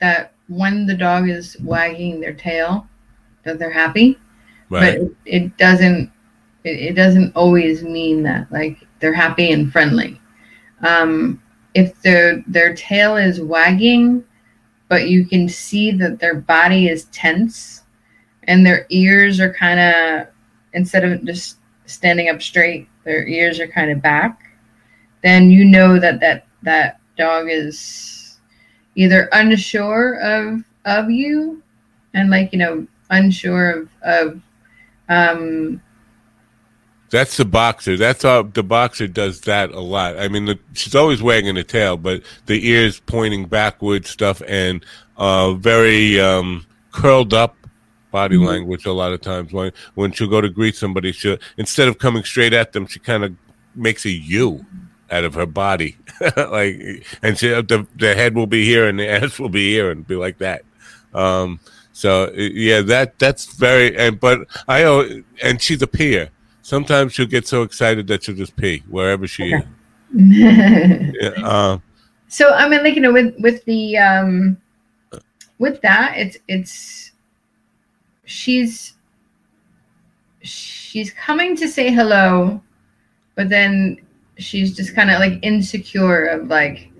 [0.00, 2.88] that when the dog is wagging their tail,
[3.44, 4.18] that they're happy,
[4.68, 4.98] Right.
[4.98, 6.10] but it, it doesn't.
[6.64, 8.50] It, it doesn't always mean that.
[8.50, 10.20] Like they're happy and friendly.
[10.82, 11.42] Um,
[11.74, 14.24] if their their tail is wagging,
[14.88, 17.82] but you can see that their body is tense,
[18.44, 20.26] and their ears are kind of
[20.72, 24.38] instead of just standing up straight, their ears are kind of back
[25.22, 28.38] then you know that that that dog is
[28.96, 31.62] either unsure of of you
[32.14, 34.40] and like you know unsure of of
[35.08, 35.80] um
[37.10, 37.96] That's the boxer.
[37.96, 40.18] That's how the boxer does that a lot.
[40.18, 44.84] I mean, the, she's always wagging the tail, but the ears pointing backward, stuff, and
[45.18, 47.54] uh, very um, curled up
[48.10, 48.46] body Mhm.
[48.46, 48.86] language.
[48.86, 52.24] A lot of times, when when she'll go to greet somebody, she instead of coming
[52.24, 53.34] straight at them, she kind of
[53.74, 54.64] makes a U
[55.12, 55.96] out of her body,
[56.36, 59.90] like, and she, the the head will be here and the ass will be here
[59.90, 60.62] and be like that.
[61.14, 61.60] Um,
[61.92, 66.30] so yeah, that that's very and but I al- and she's a peer.
[66.62, 69.62] Sometimes she'll get so excited that she'll just pee wherever she is.
[70.14, 71.78] Yeah, uh,
[72.32, 74.56] so i mean like you know with with the um
[75.58, 77.12] with that it's it's
[78.24, 78.94] she's
[80.40, 82.60] she's coming to say hello
[83.34, 83.98] but then
[84.42, 86.90] she's just kind of like insecure of like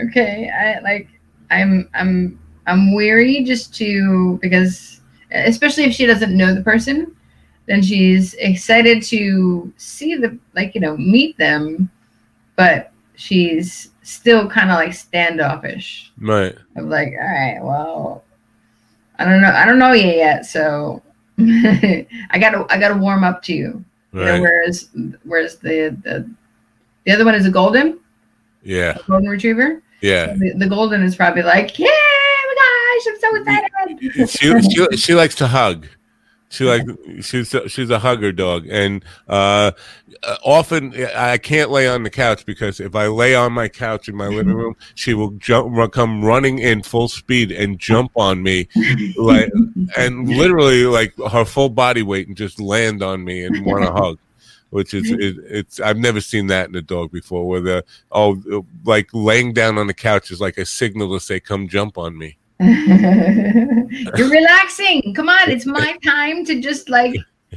[0.00, 1.08] okay i like
[1.50, 7.14] i'm i'm i'm weary just to because especially if she doesn't know the person
[7.66, 11.90] then she's excited to see the like you know meet them
[12.56, 16.12] but she's still kind of like standoffish.
[16.20, 16.56] Right.
[16.76, 18.24] of like all right well
[19.18, 21.02] i don't know i don't know you yet so
[21.38, 23.84] i gotta i gotta warm up to you.
[24.12, 24.90] You know, whereas
[25.24, 26.30] whereas the, the
[27.06, 27.98] the other one is a golden
[28.62, 28.96] Yeah.
[29.06, 30.34] golden retriever Yeah.
[30.34, 34.96] the, the golden is probably like yeah oh my gosh i'm so excited She, she
[34.96, 35.86] she likes to hug.
[36.50, 36.86] She like
[37.20, 39.72] she's a, she's a hugger dog, and uh,
[40.22, 44.08] uh, often I can't lay on the couch because if I lay on my couch
[44.08, 48.40] in my living room, she will jump, come running in full speed and jump on
[48.40, 48.68] me,
[49.16, 49.50] like
[49.96, 53.90] and literally like her full body weight and just land on me and want to
[53.90, 54.18] hug.
[54.74, 57.46] Which is it, it's I've never seen that in a dog before.
[57.46, 58.42] Where the oh
[58.84, 62.18] like laying down on the couch is like a signal to say come jump on
[62.18, 62.36] me.
[62.58, 65.14] You're relaxing.
[65.14, 67.14] Come on, it's my time to just like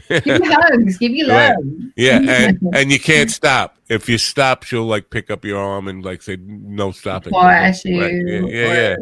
[0.10, 1.56] give you hugs, give you Right.
[1.56, 1.66] love.
[1.96, 3.78] Yeah, and and you can't stop.
[3.90, 7.32] If you stop, she'll like pick up your arm and like say no stopping.
[7.34, 8.14] Flash you Right.
[8.14, 8.96] Yeah, yeah, yeah.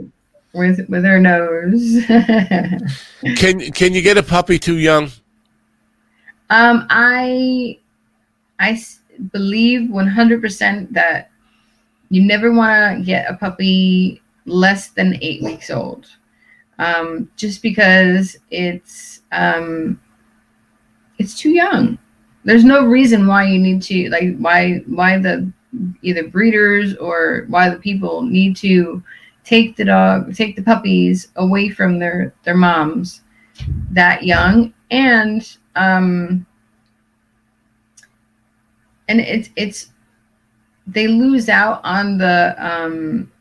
[0.54, 2.06] with with her nose.
[3.36, 5.12] Can can you get a puppy too young?
[6.49, 7.80] um, I
[8.59, 8.79] I
[9.31, 11.31] believe one hundred percent that
[12.09, 16.07] you never want to get a puppy less than eight weeks old,
[16.79, 19.99] um, just because it's um,
[21.17, 21.97] it's too young.
[22.43, 25.51] There's no reason why you need to like why why the
[26.01, 29.03] either breeders or why the people need to
[29.43, 33.21] take the dog take the puppies away from their their moms
[33.91, 36.45] that young and um
[39.07, 39.91] and it's it's
[40.87, 43.31] they lose out on the um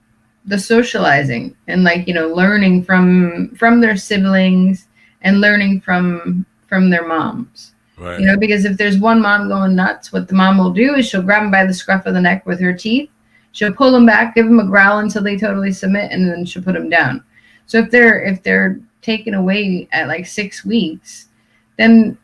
[0.46, 4.88] the socializing and like you know learning from from their siblings
[5.22, 7.72] and learning from from their moms.
[7.96, 8.18] Right.
[8.18, 11.08] you know because if there's one mom going nuts what the mom will do is
[11.08, 13.10] she'll grab them by the scruff of the neck with her teeth.
[13.52, 16.62] She'll pull them back give them a growl until they totally submit and then she'll
[16.62, 17.22] put them down.
[17.66, 21.28] So if they're if they're taken away at like six weeks
[21.76, 22.18] then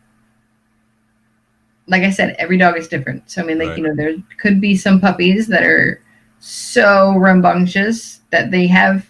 [1.91, 3.79] like i said every dog is different so i mean like Right.
[3.79, 6.03] you know there could be some puppies that are
[6.39, 9.07] so rambunctious that they have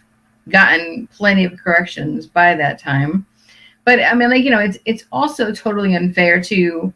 [0.48, 3.26] gotten plenty of corrections by that time
[3.84, 6.92] but i mean like you know it's it's also totally unfair to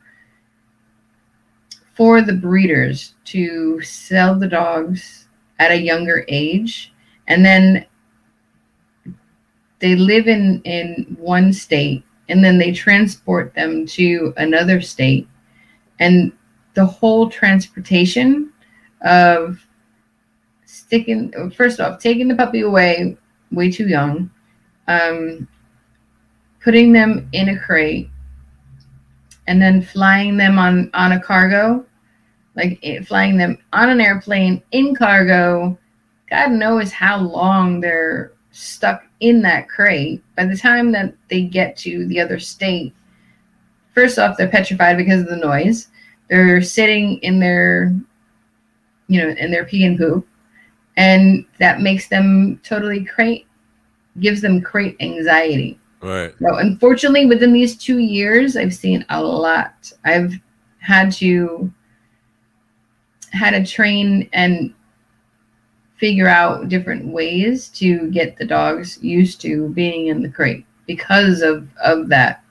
[1.95, 5.29] for the breeders to sell the dogs
[5.61, 6.93] at a younger age
[7.29, 7.87] and then
[9.79, 15.29] they live in in one state and then they transport them to another state
[15.99, 16.33] and
[16.75, 18.53] the whole transportation
[19.03, 19.65] of
[20.65, 23.17] sticking first off taking the puppy away
[23.53, 24.31] way too young
[24.89, 25.47] um,
[26.63, 28.11] putting them in a crate
[29.47, 31.85] and then flying them on on a cargo
[32.57, 35.77] like it, flying them on an airplane in cargo.
[36.31, 40.23] God knows how long they're stuck in that crate.
[40.37, 42.95] By the time that they get to the other state
[43.95, 45.89] first off they're petrified because of the noise
[46.29, 47.95] they're sitting in their
[49.09, 50.27] you know in their pee and poop
[50.97, 53.47] and that makes them totally crate
[54.21, 56.35] gives them crate anxiety Right.
[56.39, 59.91] so unfortunately, within these two years, I've seen a lot.
[60.05, 60.35] I've
[60.81, 61.73] had to
[63.33, 64.75] had to train and
[65.97, 71.41] figure out different ways to get the dogs used to being in the crate because
[71.41, 72.44] of of that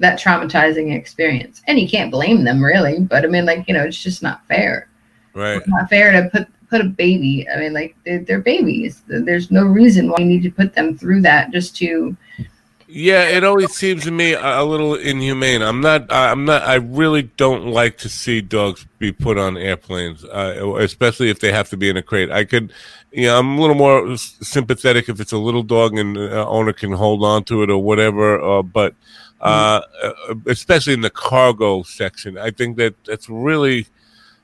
[0.00, 1.62] that traumatizing experience.
[1.66, 4.46] And you can't blame them really, but I mean, like you know, it's just not
[4.48, 4.88] fair.
[5.32, 5.58] Right.
[5.58, 7.48] It's not fair to put put a baby.
[7.48, 9.02] I mean, like they're, they're babies.
[9.06, 12.16] There's no reason why you need to put them through that just to
[12.86, 15.62] Yeah, it always seems to me a, a little inhumane.
[15.62, 16.10] I'm not.
[16.10, 16.62] I'm not.
[16.62, 21.52] I really don't like to see dogs be put on airplanes, uh, especially if they
[21.52, 22.30] have to be in a crate.
[22.32, 22.72] I could,
[23.12, 26.92] know, I'm a little more sympathetic if it's a little dog and the owner can
[26.92, 28.40] hold on to it or whatever.
[28.40, 28.94] Uh, but
[29.40, 33.86] uh, uh, especially in the cargo section, I think that that's really.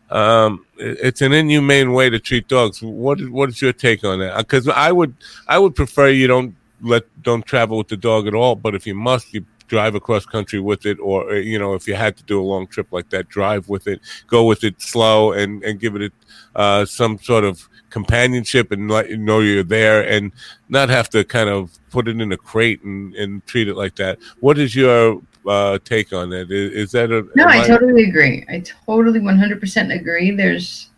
[0.09, 2.81] Um, it's an inhumane way to treat dogs.
[2.81, 4.37] What is, what is your take on that?
[4.39, 5.17] Because I would
[5.49, 8.55] I would prefer you don't let don't travel with the dog at all.
[8.55, 11.87] But if you must, you drive across country with it, or uh, you know, if
[11.87, 14.81] you had to do a long trip like that, drive with it, go with it
[14.81, 16.13] slow, and and give it
[16.55, 20.33] uh, some sort of companionship, and let you know you're there, and
[20.69, 23.97] not have to kind of put it in a crate and and treat it like
[23.97, 24.19] that.
[24.41, 26.51] What is your uh, take on that?
[26.51, 28.45] Is, is that a No, am I totally agree.
[28.49, 30.31] I totally 100% agree.
[30.33, 30.91] There's,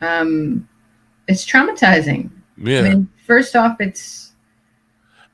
[0.00, 0.68] um,
[1.26, 2.30] it's traumatizing.
[2.56, 2.80] yeah.
[2.80, 4.27] I mean, first off, it's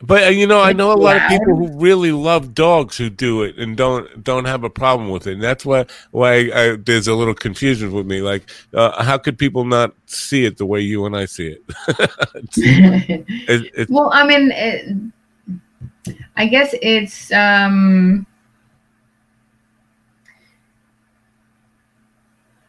[0.03, 3.09] But uh, you know, I know a lot of people who really love dogs who
[3.09, 5.35] do it and don't don't have a problem with it.
[5.35, 8.21] And that's why why I, there's a little confusion with me.
[8.21, 11.63] Like, uh, how could people not see it the way you and I see it?
[12.35, 13.25] it's, it,
[13.79, 18.27] it well, I mean, it, I guess it's um,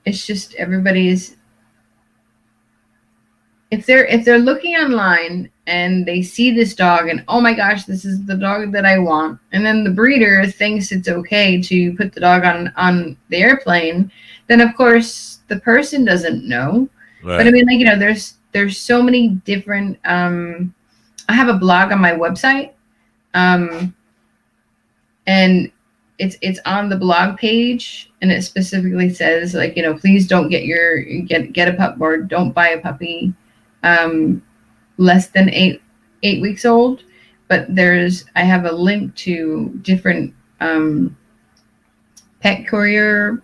[0.05, 1.34] it's just everybody's.
[3.71, 7.85] If they're if they're looking online and they see this dog and oh my gosh
[7.85, 11.95] this is the dog that I want and then the breeder thinks it's okay to
[11.95, 14.11] put the dog on on the airplane
[14.47, 16.89] then of course the person doesn't know.
[17.23, 19.99] But I mean, like you know, there's there's so many different.
[20.05, 20.73] Um,
[21.27, 22.73] I have a blog on my website,
[23.33, 23.95] um,
[25.25, 25.71] and
[26.19, 30.49] it's it's on the blog page, and it specifically says like you know, please don't
[30.49, 33.33] get your get get a pup or don't buy a puppy
[33.85, 34.41] um,
[34.97, 35.81] less than eight
[36.23, 37.03] eight weeks old.
[37.47, 41.15] But there's I have a link to different um,
[42.41, 43.41] pet courier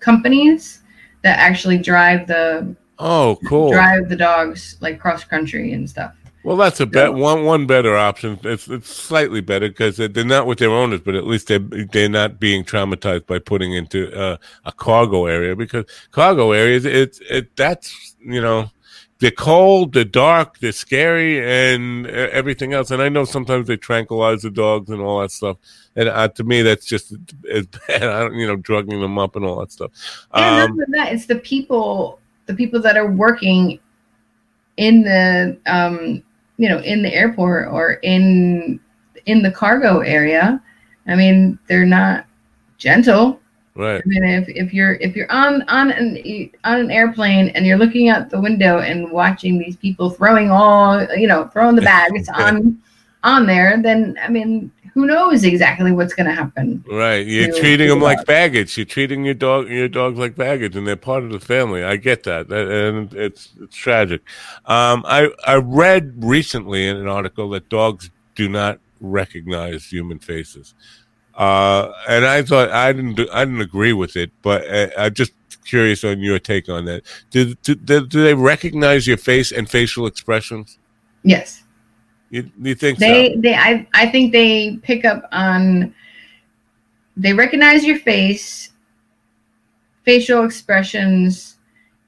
[0.00, 0.80] companies
[1.22, 3.70] that actually drive the oh, cool.
[3.72, 6.14] drive the dogs like cross country and stuff.
[6.44, 8.40] Well, that's a bet one one better option.
[8.42, 12.08] It's it's slightly better because they're not with their owners, but at least they they're
[12.08, 17.54] not being traumatized by putting into uh, a cargo area because cargo areas it's it
[17.54, 18.68] that's you know
[19.22, 22.90] they're cold, they're dark, they're scary, and everything else.
[22.90, 25.58] And I know sometimes they tranquilize the dogs and all that stuff.
[25.94, 27.14] And uh, to me, that's just
[27.48, 28.02] as bad.
[28.02, 29.92] I don't, you know, drugging them up and all that stuff.
[30.34, 33.78] And not Um, that, it's the people, the people that are working
[34.76, 36.24] in the, um,
[36.56, 38.80] you know, in the airport or in
[39.26, 40.60] in the cargo area.
[41.06, 42.26] I mean, they're not
[42.76, 43.38] gentle.
[43.74, 44.02] Right.
[44.04, 47.78] I mean, if, if you're if you're on on an on an airplane and you're
[47.78, 52.28] looking out the window and watching these people throwing all you know throwing the bags
[52.34, 52.80] on
[53.24, 56.84] on there, then I mean, who knows exactly what's going to happen?
[56.90, 58.76] Right, you're to- treating to them like baggage.
[58.76, 61.82] You're treating your dog, your dogs like baggage, and they're part of the family.
[61.82, 64.22] I get that, that and it's it's tragic.
[64.66, 70.74] Um, I I read recently in an article that dogs do not recognize human faces,
[71.34, 75.14] uh, and I thought I didn't do, I didn't agree with it, but uh, I'm
[75.14, 75.32] just
[75.64, 77.02] curious on your take on that.
[77.30, 80.78] Do, do do they recognize your face and facial expressions?
[81.22, 81.64] Yes.
[82.30, 83.06] You, you think so?
[83.06, 85.94] They they I I think they pick up on
[87.16, 88.70] they recognize your face,
[90.04, 91.58] facial expressions,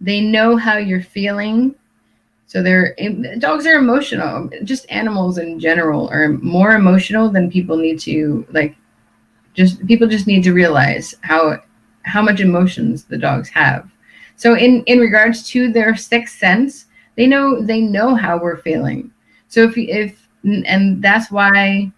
[0.01, 1.75] they know how you're feeling.
[2.47, 2.95] So they're
[3.39, 4.49] dogs are emotional.
[4.63, 8.77] Just animals in general are more emotional than people need to like
[9.55, 11.59] just people just need to realize how
[12.03, 13.91] how much emotions the dogs have.
[14.37, 16.87] So in in regards to their sixth sense,
[17.17, 19.13] they know they know how we're feeling.
[19.49, 21.93] So if if and that's why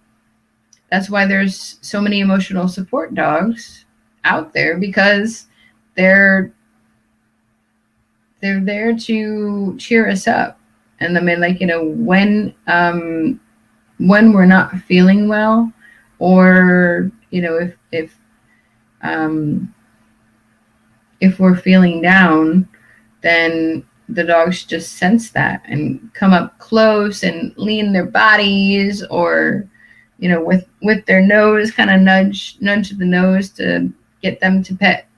[0.90, 3.84] that's why there's so many emotional support dogs
[4.24, 5.46] out there because
[5.96, 6.52] they're
[8.40, 10.61] they're there to cheer us up
[11.00, 13.40] and i mean like you know when um
[13.98, 15.72] when we're not feeling well
[16.18, 18.18] or you know if if
[19.03, 19.72] um
[21.20, 22.68] if we're feeling down
[23.22, 29.66] then the dogs just sense that and come up close and lean their bodies or
[30.18, 33.91] you know with with their nose kind of nudge nudge the nose to
[34.22, 35.09] get them to pet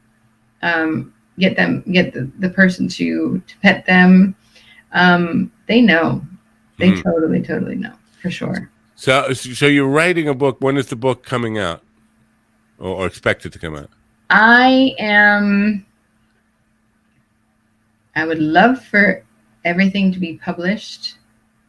[0.62, 4.34] um, get them get the, the person to to pet them
[4.92, 6.24] um, they know
[6.78, 7.02] they Mhm.
[7.02, 7.92] totally totally know
[8.22, 10.56] for sure So, so you're writing a book.
[10.60, 11.82] When is the book coming out,
[12.78, 13.90] or, or expected to come out?
[14.30, 15.86] i am
[18.16, 19.24] i would love for
[19.64, 21.16] everything to be published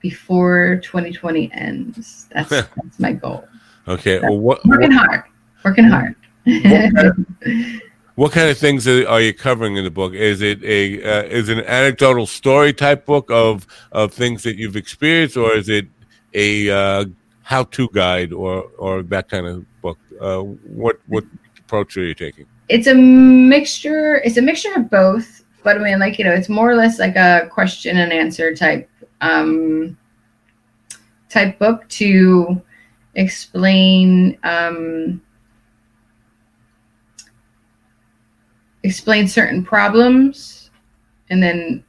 [0.02, 3.48] before 2020 ends that's that's my goal
[3.90, 4.20] Okay.
[4.20, 5.24] Well, what, working what hard
[5.66, 6.16] working hard
[8.16, 10.14] what kind of things are, are you covering in the book?
[10.14, 14.58] Is it a uh, is it an anecdotal story type book of of things that
[14.58, 15.88] you've experienced, or is it
[16.34, 17.06] a uh,
[17.42, 19.98] how to guide or or that kind of book?
[20.20, 21.24] Uh, what what
[21.58, 22.46] approach are you taking?
[22.70, 26.50] it's a mixture it's a mixture of both but i mean like you know it's
[26.50, 28.90] more or less like a question and answer type
[29.22, 29.98] um
[31.28, 32.62] type book to
[33.16, 35.20] explain um
[38.84, 40.70] explain certain problems
[41.32, 41.84] and then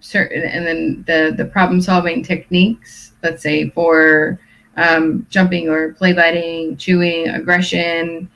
[0.00, 4.38] certain and then the the problem solving techniques let's say for
[4.76, 8.28] um, jumping or play biting chewing aggression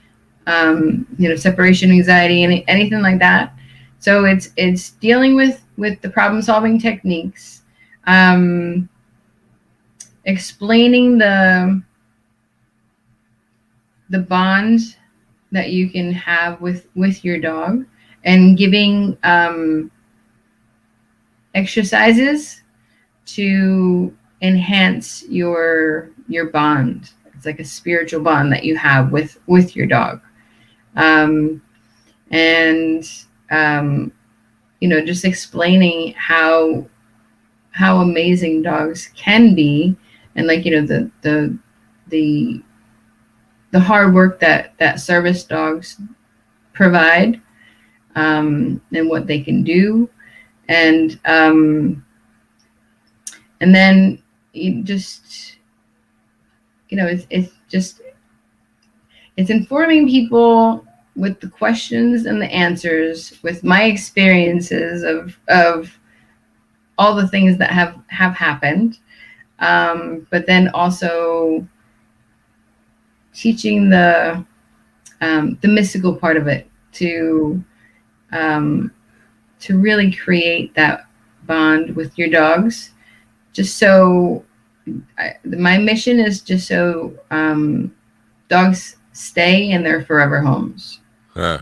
[0.47, 3.55] um, you know separation anxiety any, anything like that.
[3.99, 7.63] So it's it's dealing with with the problem solving techniques
[8.07, 8.89] um,
[10.25, 11.83] explaining the
[14.11, 14.97] the bond
[15.53, 17.85] that you can have with with your dog
[18.25, 19.91] and giving um,
[21.55, 22.63] exercises
[23.25, 27.11] to enhance your your bond.
[27.35, 30.21] It's like a spiritual bond that you have with with your dog.
[30.97, 31.63] Um,
[32.31, 33.09] and
[33.51, 34.13] um,
[34.81, 36.87] you know just explaining how
[37.71, 39.97] how amazing dogs can be
[40.35, 41.59] and like you know the the
[42.09, 42.63] the
[43.73, 46.01] the hard work that that service dogs
[46.73, 47.41] provide
[48.17, 50.09] um, and what they can do.
[50.69, 52.05] And um,
[53.61, 54.23] and then
[54.83, 55.56] just
[56.89, 58.01] you know it's, it's just
[59.37, 60.85] it's informing people
[61.15, 65.99] with the questions and the answers with my experiences of of
[66.99, 68.99] all the things that have have happened.
[69.59, 71.67] Um, but then also
[73.35, 74.45] teaching the
[75.21, 77.63] um, the mystical part of it to
[78.33, 78.93] um,
[79.61, 81.07] to really create that
[81.45, 82.93] bond with your dogs.
[83.53, 84.45] Just so
[85.19, 87.95] I, my mission is just so um,
[88.49, 91.01] dogs stay in their forever homes
[91.35, 91.61] Huh.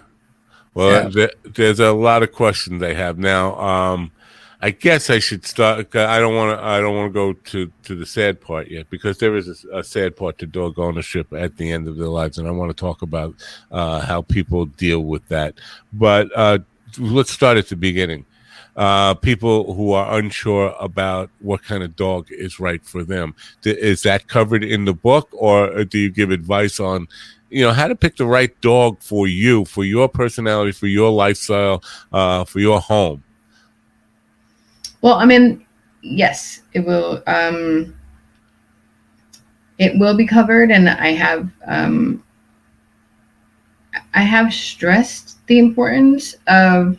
[0.74, 1.08] Well, Yeah.
[1.08, 3.58] there, there's a lot of questions I have now.
[3.58, 4.12] Um,
[4.60, 5.94] I guess I should start.
[5.94, 6.64] I don't want to.
[6.64, 9.78] I don't want to go to to the sad part yet because there is a,
[9.80, 12.70] a sad part to dog ownership at the end of their lives, and I want
[12.70, 13.34] to talk about
[13.70, 15.54] uh, how people deal with that.
[15.92, 16.60] But uh,
[16.98, 18.24] let's start at the beginning.
[18.76, 23.34] Uh, people who are unsure about what kind of dog is right for them.
[23.64, 27.06] Is that covered in the book, or do you give advice on
[27.50, 31.12] you know how to pick the right dog for you for your personality for your
[31.12, 33.22] lifestyle uh for your home
[35.04, 35.66] Well, I mean,
[36.00, 37.22] yes, it will.
[37.26, 37.94] Um,
[39.76, 42.24] it will be covered, and I have um,
[44.14, 46.98] I have stressed the importance of.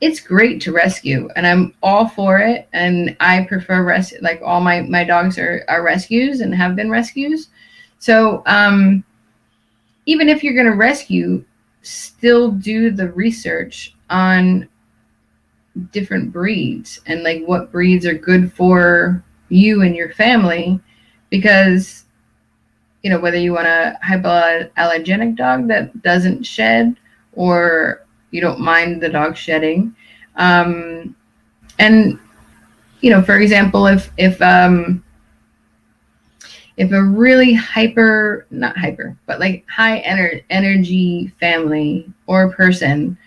[0.00, 2.68] It's great to rescue, and I'm all for it.
[2.72, 4.18] And I prefer rescue.
[4.22, 7.48] Like all my my dogs are are rescues and have been rescues.
[7.98, 9.04] So um,
[10.06, 11.44] even if you're going to rescue,
[11.82, 14.68] still do the research on
[15.92, 20.80] different breeds and like what breeds are good for you and your family
[21.30, 22.04] because
[23.02, 26.96] you know whether you want a hypoallergenic dog that doesn't shed
[27.32, 29.94] or you don't mind the dog shedding.
[30.36, 31.14] Um,
[31.78, 32.18] and
[33.00, 35.02] you know for example if if um,
[36.80, 43.18] if a really hyper, not hyper, but like high ener- energy family or person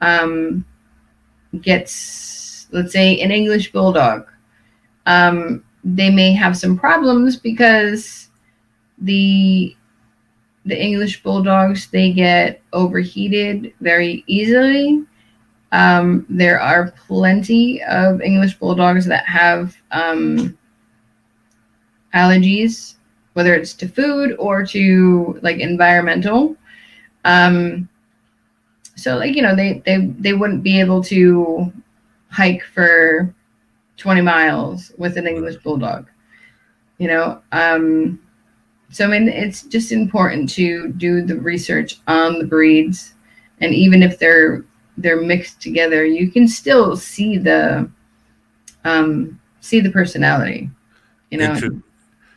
[0.00, 0.64] um,
[1.60, 4.28] gets, let's say, an English bulldog,
[5.06, 8.28] um, they may have some problems because
[8.98, 9.76] the
[10.64, 15.04] the English bulldogs they get overheated very easily.
[15.72, 20.56] Um, there are plenty of English bulldogs that have um,
[22.14, 22.96] allergies,
[23.32, 26.56] whether it's to food or to like environmental.
[27.24, 27.88] Um,
[28.96, 31.72] so like you know they they they wouldn't be able to
[32.28, 33.34] hike for
[33.96, 36.08] 20 miles with an English bulldog.
[36.98, 38.20] You know, um,
[38.92, 43.14] so I mean it's just important to do the research on the breeds,
[43.60, 44.64] and even if they're
[44.98, 47.90] they're mixed together, you can still see the
[48.84, 50.70] um, see the personality.
[51.30, 51.82] You know, Inter-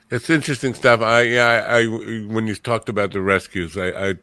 [0.09, 1.01] It's interesting stuff.
[1.01, 1.85] I yeah, I, I
[2.27, 4.15] when you talked about the rescues, I, I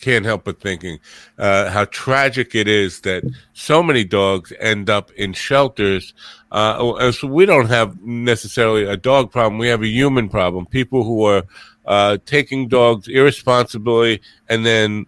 [0.00, 0.98] can't help but thinking
[1.38, 6.14] uh, how tragic it is that so many dogs end up in shelters.
[6.52, 10.66] Uh, so we don't have necessarily a dog problem; we have a human problem.
[10.66, 11.44] People who are
[11.88, 15.06] uh, taking dogs irresponsibly and then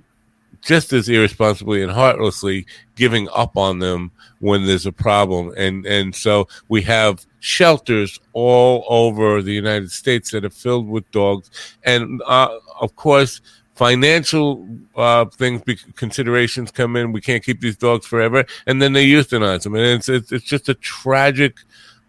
[0.62, 2.66] just as irresponsibly and heartlessly
[2.96, 4.10] giving up on them
[4.40, 5.52] when there's a problem.
[5.56, 11.08] And and so we have shelters all over the United States that are filled with
[11.12, 11.50] dogs,
[11.84, 13.40] and uh, of course.
[13.76, 15.62] Financial uh, things,
[15.96, 17.12] considerations come in.
[17.12, 20.44] We can't keep these dogs forever, and then they euthanize them, and it's it's, it's
[20.44, 21.56] just a tragic,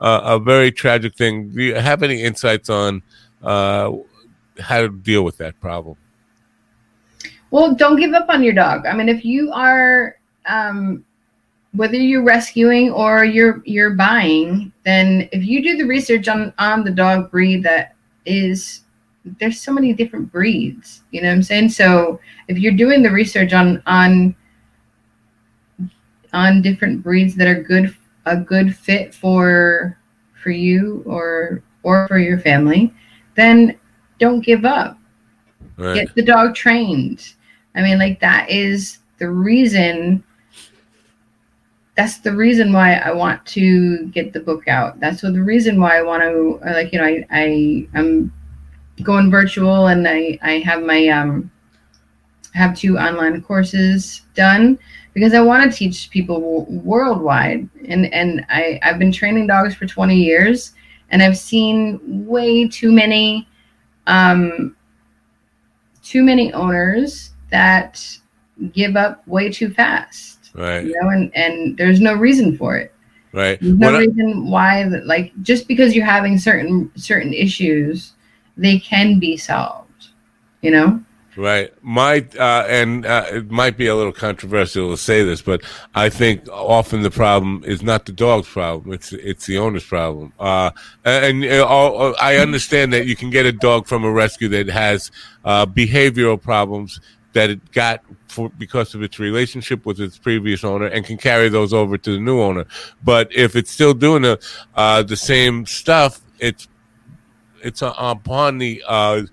[0.02, 1.48] uh, a very tragic thing.
[1.52, 3.02] Do you have any insights on
[3.42, 3.90] uh,
[4.60, 5.98] how to deal with that problem?
[7.52, 8.86] Well, don't give up on your dog.
[8.86, 11.04] I mean, if you are um,
[11.74, 16.84] whether you're rescuing or you're you're buying, then if you do the research on on
[16.84, 17.96] the dog breed that
[18.26, 18.82] is
[19.40, 21.70] there's so many different breeds, you know what I'm saying?
[21.70, 24.36] So if you're doing the research on on
[26.34, 27.96] on different breeds that are good
[28.26, 29.98] a good fit for
[30.42, 32.94] for you or or for your family,
[33.36, 33.78] then
[34.22, 34.98] don't give up.
[35.76, 35.96] Right.
[35.96, 37.34] Get the dog trained.
[37.76, 40.24] I mean, like that is the reason.
[41.98, 45.00] That's the reason why I want to get the book out.
[45.00, 48.32] That's what the reason why I want to, like, you know, I, I, I'm
[49.04, 51.52] going virtual and I, I have my, um,
[52.54, 54.80] have two online courses done
[55.14, 57.68] because I want to teach people worldwide.
[57.88, 60.74] And, and I, I've been training dogs for 20 years
[61.10, 63.48] and I've seen way too many,
[64.08, 64.76] um,
[66.04, 68.06] too many owners that
[68.74, 70.52] give up way too fast.
[70.54, 70.86] Right.
[70.86, 72.94] You know, and, and there's no reason for it.
[73.34, 73.58] Right.
[73.62, 78.14] There's no reason why that like just because you're having certain certain issues,
[78.58, 80.10] they can be solved.
[80.62, 81.04] You know?
[81.42, 81.74] Right.
[81.82, 85.64] My uh, and uh, it might be a little controversial to say this, but
[85.96, 90.34] I think often the problem is not the dog's problem; it's it's the owner's problem.
[90.40, 90.70] Uh,
[91.04, 95.10] and uh, I understand that you can get a dog from a rescue that has
[95.44, 97.02] uh, behavioral problems
[97.34, 101.50] that it got for because of its relationship with its previous owner and can carry
[101.50, 102.68] those over to the new owner.
[103.04, 104.40] But if it's still doing the
[104.76, 106.68] uh, the same stuff, it's
[107.64, 109.24] it's upon the uh,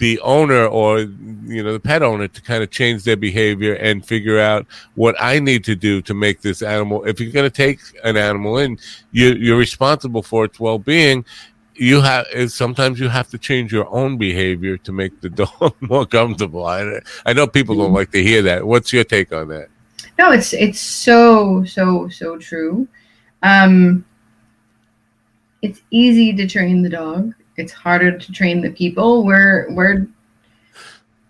[0.00, 4.04] the owner or you know the pet owner to kind of change their behavior and
[4.04, 7.04] figure out what I need to do to make this animal.
[7.04, 8.78] If you're going to take an animal in,
[9.12, 11.26] you, you're responsible for its well being,
[11.74, 16.06] you have sometimes you have to change your own behavior to make the dog more
[16.06, 16.64] comfortable.
[16.64, 18.66] I I know people don't like to hear that.
[18.66, 19.68] What's your take on that?
[20.18, 22.88] No, it's it's so so so true.
[23.42, 24.06] Um,
[25.60, 27.34] it's easy to train the dog.
[27.60, 29.24] It's harder to train the people.
[29.24, 30.08] We're we're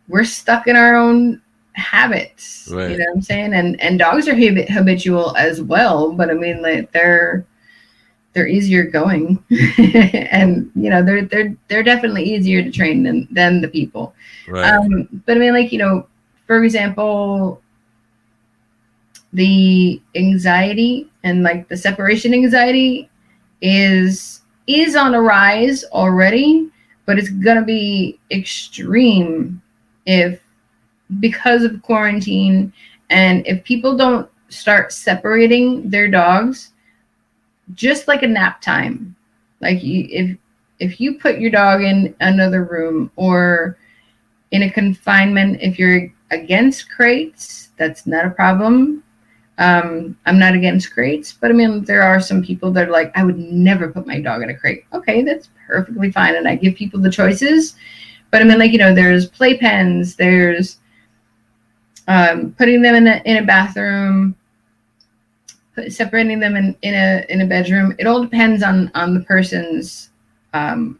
[0.08, 1.42] we're stuck in our own
[1.74, 2.68] habits.
[2.70, 2.92] Right.
[2.92, 3.54] You know what I'm saying?
[3.54, 6.12] And and dogs are habitual as well.
[6.12, 7.44] But I mean, like they're
[8.32, 9.42] they're easier going
[10.30, 14.14] and you know they're they're they're definitely easier to train than than the people
[14.48, 14.72] right.
[14.72, 16.06] um but i mean like you know
[16.46, 17.60] for example
[19.32, 23.10] the anxiety and like the separation anxiety
[23.62, 24.39] is
[24.76, 26.68] is on a rise already
[27.06, 29.60] but it's gonna be extreme
[30.06, 30.40] if
[31.18, 32.72] because of quarantine
[33.10, 36.72] and if people don't start separating their dogs
[37.74, 39.14] just like a nap time.
[39.60, 40.36] Like you, if
[40.78, 43.76] if you put your dog in another room or
[44.50, 49.02] in a confinement, if you're against crates, that's not a problem.
[49.60, 53.12] Um, I'm not against crates, but I mean, there are some people that are like,
[53.14, 54.84] I would never put my dog in a crate.
[54.94, 56.34] Okay, that's perfectly fine.
[56.34, 57.76] And I give people the choices.
[58.30, 60.78] But I mean, like, you know, there's playpens, there's
[62.08, 64.34] um, putting them in a, in a bathroom,
[65.74, 67.94] put, separating them in, in a in a bedroom.
[67.98, 70.10] It all depends on on the person's
[70.54, 70.98] um,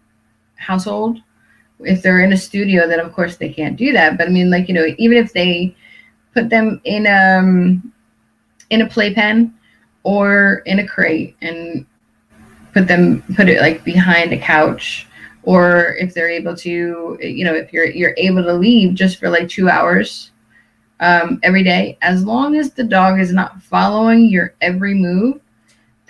[0.57, 1.19] household.
[1.81, 4.19] If they're in a studio, then of course they can't do that.
[4.19, 5.75] But I mean, like you know, even if they
[6.35, 7.93] put them in um
[8.71, 9.55] in a playpen
[10.03, 11.85] or in a crate and
[12.73, 15.07] put them put it like behind a couch.
[15.43, 19.29] Or if they're able to you know if you're you're able to leave just for
[19.29, 20.33] like two hours
[21.01, 25.41] um, every day as long as the dog is not following your every move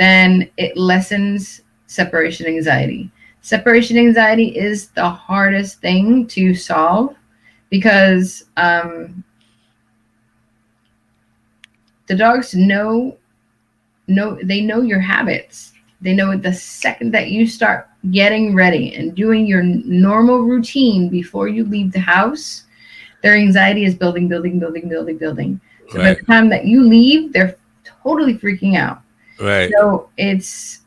[0.01, 3.11] then it lessens separation anxiety.
[3.43, 7.15] Separation anxiety is the hardest thing to solve
[7.69, 9.23] because um,
[12.11, 13.17] the dogs know
[14.09, 15.73] know they know your habits.
[16.01, 21.47] They know the second that you start getting ready and doing your normal routine before
[21.47, 22.65] you leave the house
[23.23, 25.61] their anxiety is building building building building building.
[25.91, 26.15] So right.
[26.17, 27.55] by the time that you leave they're
[27.85, 29.03] totally freaking out.
[29.39, 29.71] Right.
[29.73, 30.81] So it's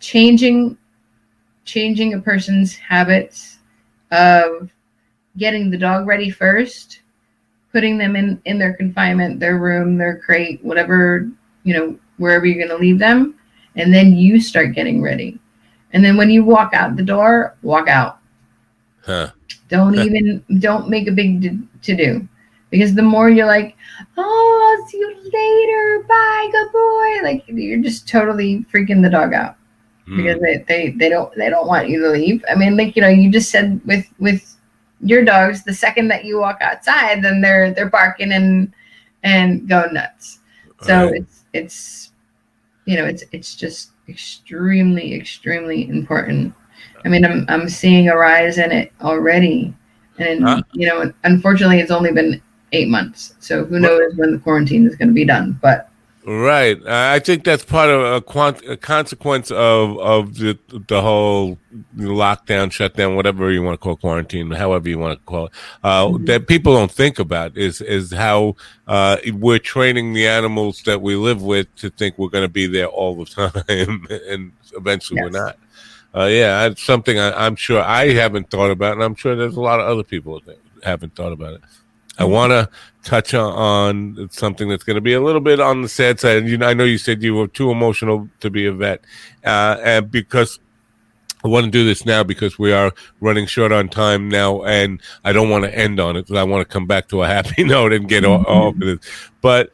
[0.00, 0.76] changing
[1.64, 3.58] changing a person's habits
[4.10, 4.72] of
[5.36, 7.02] getting the dog ready first
[7.72, 11.28] putting them in in their confinement, their room, their crate, whatever
[11.64, 13.34] you know, wherever you're going to leave them,
[13.76, 15.38] and then you start getting ready.
[15.92, 18.18] And then when you walk out the door, walk out.
[19.02, 19.30] Huh.
[19.68, 21.42] Don't even don't make a big
[21.82, 22.26] to do,
[22.70, 23.76] because the more you're like,
[24.16, 29.34] oh, I'll see you later, bye, good boy, like you're just totally freaking the dog
[29.34, 29.56] out
[30.08, 30.16] mm.
[30.16, 32.44] because they, they they don't they don't want you to leave.
[32.50, 34.56] I mean, like you know, you just said with with
[35.00, 38.72] your dogs the second that you walk outside then they're they're barking and
[39.22, 40.40] and go nuts.
[40.82, 41.14] So right.
[41.14, 42.12] it's it's
[42.84, 46.54] you know it's it's just extremely extremely important.
[47.04, 49.74] I mean i'm i'm seeing a rise in it already.
[50.18, 50.62] And huh?
[50.72, 52.40] you know unfortunately it's only been
[52.72, 53.34] eight months.
[53.40, 55.90] So who knows when the quarantine is going to be done but
[56.28, 56.78] Right.
[56.86, 61.56] I think that's part of a, quant- a, consequence of of the the whole
[61.96, 65.52] lockdown, shutdown, whatever you want to call quarantine, however you want to call it.
[65.82, 66.26] Uh, mm-hmm.
[66.26, 68.56] That people don't think about is is how
[68.86, 72.66] uh, we're training the animals that we live with to think we're going to be
[72.66, 73.24] there all the
[73.64, 75.24] time, and eventually yes.
[75.24, 75.58] we're not.
[76.14, 79.56] Uh, yeah, that's something I, am sure I haven't thought about, and I'm sure there's
[79.56, 81.62] a lot of other people that haven't thought about it.
[82.18, 82.32] I mm-hmm.
[82.32, 82.68] want to
[83.08, 86.36] touch on something that's going to be a little bit on the sad side.
[86.36, 89.02] And you I know you said you were too emotional to be a vet,
[89.44, 90.60] uh, and because
[91.42, 95.00] I want to do this now because we are running short on time now, and
[95.24, 97.26] I don't want to end on it because I want to come back to a
[97.26, 98.98] happy note and get off, of this.
[99.40, 99.70] But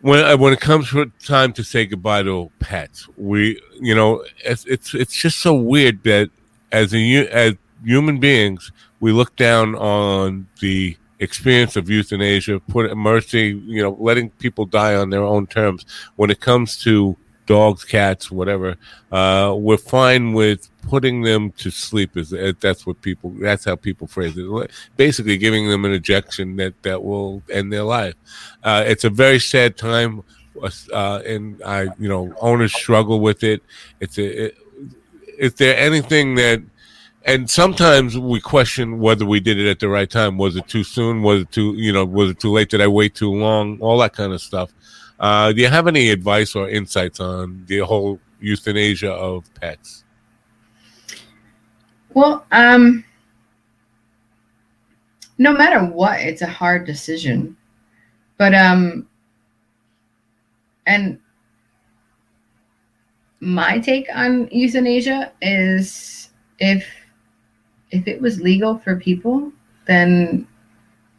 [0.00, 4.24] when uh, when it comes to time to say goodbye to pets, we you know
[4.38, 6.30] it's it's it's just so weird that
[6.72, 13.60] as a as human beings we look down on the experience of euthanasia, put mercy,
[13.66, 15.86] you know, letting people die on their own terms.
[16.16, 17.16] When it comes to
[17.46, 18.76] dogs, cats, whatever,
[19.12, 22.16] uh, we're fine with putting them to sleep.
[22.16, 23.30] Is that's what people?
[23.38, 24.70] That's how people phrase it.
[24.96, 28.14] Basically, giving them an injection that that will end their life.
[28.64, 30.22] Uh, it's a very sad time,
[30.92, 33.62] uh, and I, you know, owners struggle with it.
[34.00, 34.46] It's a.
[34.46, 34.56] It,
[35.38, 36.60] is there anything that
[37.24, 40.38] and sometimes we question whether we did it at the right time.
[40.38, 41.22] Was it too soon?
[41.22, 42.70] Was it too, you know, was it too late?
[42.70, 43.78] Did I wait too long?
[43.80, 44.72] All that kind of stuff.
[45.18, 50.04] Uh, do you have any advice or insights on the whole euthanasia of pets?
[52.14, 53.04] Well, um,
[55.36, 57.56] no matter what, it's a hard decision.
[58.38, 59.06] But, um,
[60.86, 61.20] and
[63.40, 66.84] my take on euthanasia is if
[67.90, 69.52] if it was legal for people,
[69.86, 70.46] then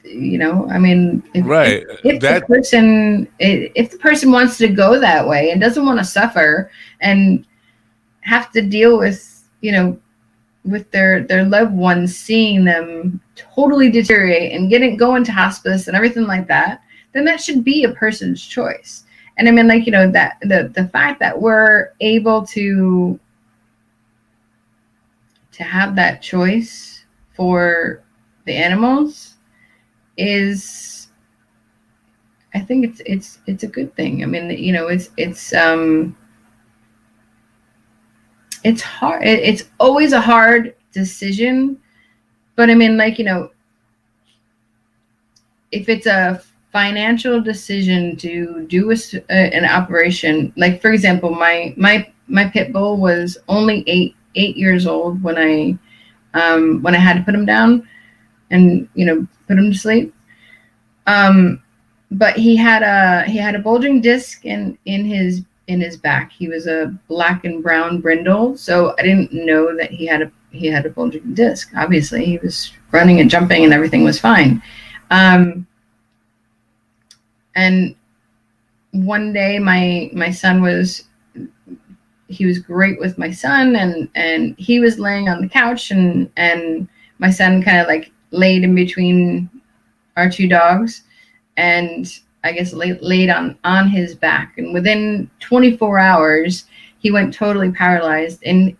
[0.03, 1.83] you know, I mean, if, right.
[1.87, 2.41] If, if that...
[2.41, 6.71] the person if the person wants to go that way and doesn't want to suffer
[7.01, 7.45] and
[8.21, 9.99] have to deal with you know
[10.63, 15.95] with their their loved ones seeing them totally deteriorate and getting go into hospice and
[15.95, 16.81] everything like that
[17.13, 19.05] then that should be a person's choice
[19.37, 23.19] and i mean like you know that the the fact that we're able to
[25.61, 27.05] to have that choice
[27.35, 28.03] for
[28.45, 29.35] the animals
[30.17, 31.09] is
[32.55, 34.23] I think it's it's it's a good thing.
[34.23, 36.17] I mean, you know, it's it's um
[38.63, 41.79] it's hard it's always a hard decision,
[42.55, 43.51] but I mean like, you know,
[45.71, 46.41] if it's a
[46.71, 52.97] financial decision to do a, an operation, like for example, my my my pit bull
[52.97, 55.77] was only eight eight years old when I
[56.33, 57.87] um, when I had to put him down
[58.49, 60.13] and you know put him to sleep.
[61.07, 61.61] Um,
[62.11, 66.31] but he had a he had a bulging disc in in his in his back.
[66.31, 70.31] He was a black and brown brindle, so I didn't know that he had a
[70.51, 71.71] he had a bulging disc.
[71.75, 74.61] Obviously, he was running and jumping and everything was fine.
[75.09, 75.65] Um,
[77.55, 77.95] and
[78.91, 81.05] one day my my son was
[82.31, 86.29] he was great with my son and and he was laying on the couch and
[86.37, 86.87] and
[87.19, 89.49] my son kind of like laid in between
[90.17, 91.03] our two dogs
[91.57, 96.65] and i guess laid, laid on on his back and within 24 hours
[96.99, 98.75] he went totally paralyzed in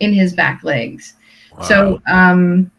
[0.00, 1.14] in his back legs
[1.56, 1.62] wow.
[1.62, 2.70] so um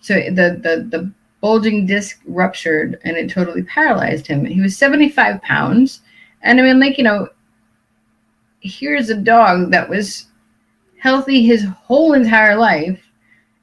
[0.00, 4.44] so the the the bulging disc ruptured and it totally paralyzed him.
[4.44, 6.02] He was 75 pounds.
[6.42, 7.28] And I mean, like, you know,
[8.60, 10.26] here's a dog that was
[10.98, 13.02] healthy his whole entire life.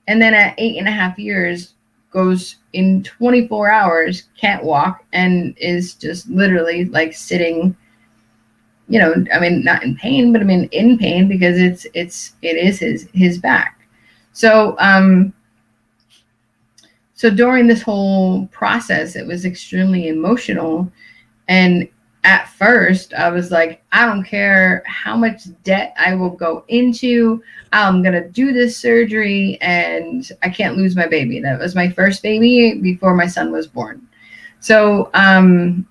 [0.08, 1.74] And then at eight and a half years,
[2.12, 7.76] goes in 24 hours, can't walk, and is just literally like sitting.
[8.90, 12.34] You know, I mean, not in pain, but I mean in pain because it's it's
[12.42, 13.82] it is his his back.
[14.32, 15.34] So um,
[17.14, 20.90] so during this whole process, it was extremely emotional.
[21.50, 21.90] And
[22.24, 27.42] at first, I was like, I don't care how much debt I will go into.
[27.72, 31.40] I'm going to do this surgery and I can't lose my baby.
[31.40, 34.08] That was my first baby before my son was born.
[34.60, 35.88] So, um,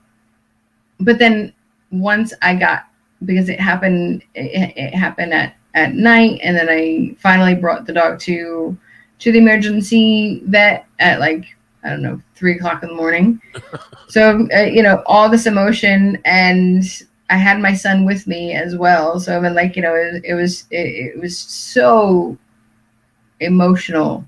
[1.01, 1.53] but then
[1.91, 2.87] once I got,
[3.25, 6.41] because it happened, it, it happened at, at night.
[6.43, 8.77] And then I finally brought the dog to
[9.19, 11.57] to the emergency vet at like
[11.87, 13.41] I don't know three o'clock in the morning.
[14.09, 16.83] so uh, you know all this emotion, and
[17.31, 19.21] I had my son with me as well.
[19.21, 22.37] So I mean, like you know, it, it was it, it was so
[23.41, 24.25] emotional.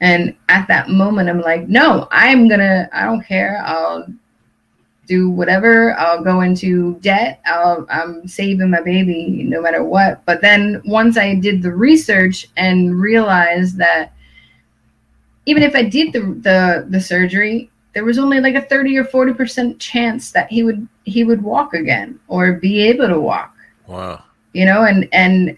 [0.00, 2.88] And at that moment, I'm like, no, I'm gonna.
[2.92, 3.62] I don't care.
[3.64, 4.06] I'll
[5.08, 5.98] do whatever.
[5.98, 7.40] I'll go into debt.
[7.46, 10.24] I'll, I'm saving my baby no matter what.
[10.26, 14.12] But then once I did the research and realized that
[15.48, 19.04] even if I did the the the surgery, there was only like a 30 or
[19.04, 23.56] 40 percent chance that he would he would walk again or be able to walk.
[23.86, 24.22] Wow.
[24.52, 25.56] You know, and and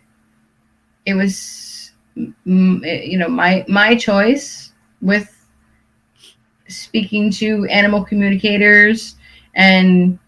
[1.06, 4.72] it was you know my my choice
[5.02, 5.28] with
[6.68, 9.16] speaking to animal communicators
[9.56, 10.20] and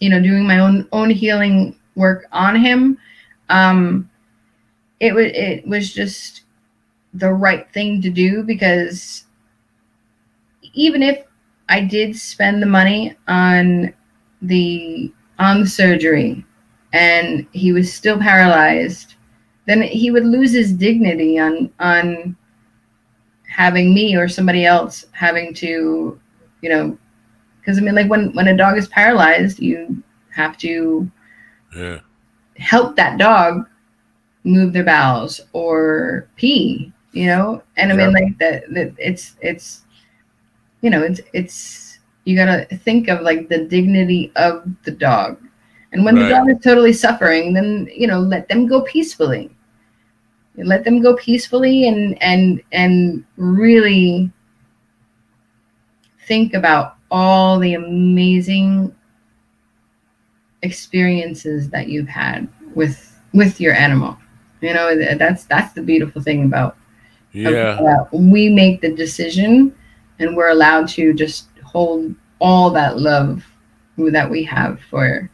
[0.00, 2.98] you know doing my own own healing work on him
[3.48, 4.10] um
[4.98, 6.42] it was it was just
[7.14, 9.24] the right thing to do because
[10.72, 11.24] even if
[11.68, 13.94] I did spend the money on
[14.42, 16.44] the on the surgery
[16.92, 19.14] and he was still paralyzed,
[19.66, 22.36] then he would lose his dignity on on
[23.48, 26.20] having me or somebody else having to,
[26.60, 26.96] you know,
[27.60, 30.02] because I mean, like when when a dog is paralyzed, you
[30.34, 31.10] have to
[31.76, 32.00] yeah.
[32.56, 33.66] help that dog
[34.44, 37.62] move their bowels or pee you know?
[37.76, 39.82] And i mean like that that it's it's
[40.80, 45.38] you know it's it's you gotta think of like the dignity of the dog.
[45.92, 46.22] And when right.
[46.22, 49.50] the dog is totally suffering then you know let them go peacefully.
[50.56, 54.30] Let them go peacefully and and and really
[56.26, 58.94] think about all the amazing
[60.62, 64.16] experiences that you've had with with your animal.
[64.60, 66.76] You know that's that's the beautiful thing about
[67.32, 68.04] yeah.
[68.12, 69.74] we make the decision
[70.18, 73.44] and we're allowed to just hold all that love
[73.96, 75.30] that we have for,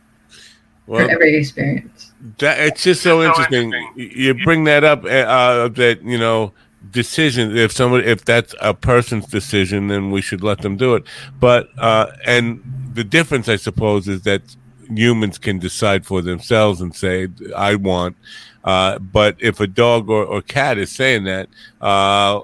[0.87, 2.13] well, for every experience.
[2.39, 3.73] That it's just so interesting.
[3.95, 6.53] You bring that up uh, uh, that you know
[6.91, 7.57] decision.
[7.57, 11.05] If somebody, if that's a person's decision, then we should let them do it.
[11.39, 14.43] But uh, and the difference, I suppose, is that
[14.89, 18.17] humans can decide for themselves and say, "I want."
[18.67, 21.49] Uh, but if a dog or, or cat is saying that,
[21.81, 22.41] uh,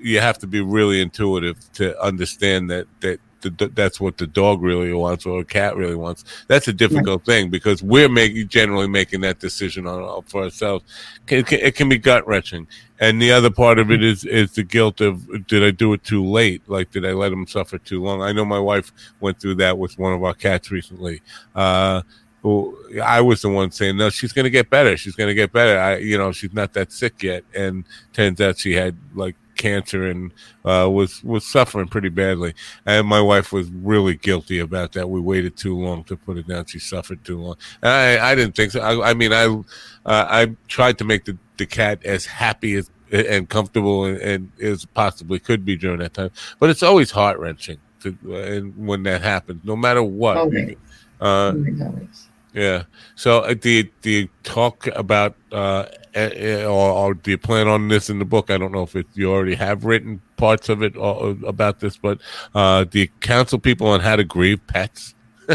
[0.00, 4.62] you have to be really intuitive to understand that that the, that's what the dog
[4.62, 6.24] really wants or a cat really wants.
[6.46, 7.34] That's a difficult yeah.
[7.34, 10.84] thing because we're making generally making that decision on for ourselves.
[11.28, 12.66] It can, it can be gut wrenching,
[13.00, 16.04] and the other part of it is is the guilt of did I do it
[16.04, 16.62] too late?
[16.68, 18.22] Like did I let him suffer too long?
[18.22, 21.20] I know my wife went through that with one of our cats recently.
[21.54, 22.02] Uh,
[22.42, 24.96] who I was the one saying, no, she's going to get better.
[24.96, 25.78] She's going to get better.
[25.78, 27.44] I, you know, she's not that sick yet.
[27.54, 30.32] And turns out she had like cancer and
[30.64, 32.54] uh, was was suffering pretty badly.
[32.84, 35.08] And my wife was really guilty about that.
[35.08, 36.66] We waited too long to put it down.
[36.66, 37.56] She suffered too long.
[37.82, 38.80] I I didn't think so.
[38.80, 39.62] I, I mean I uh,
[40.04, 44.84] I tried to make the the cat as happy as and comfortable and, and as
[44.86, 46.30] possibly could be during that time.
[46.58, 50.38] But it's always heart wrenching to and when that happens, no matter what.
[50.38, 50.76] Always.
[51.20, 52.28] Uh, Always, always.
[52.52, 52.84] Yeah.
[53.14, 57.38] So uh, do you, do you talk about uh, eh, eh, or, or do you
[57.38, 58.50] plan on this in the book?
[58.50, 61.80] I don't know if it, you already have written parts of it or, or about
[61.80, 62.20] this, but
[62.54, 65.14] uh, do you counsel people on how to grieve pets?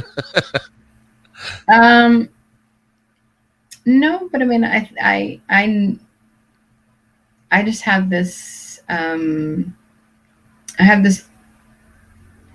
[1.68, 2.30] Um,
[3.86, 5.98] no, but I mean, I, I, I,
[7.52, 9.76] I just have this, um,
[10.80, 11.26] I have this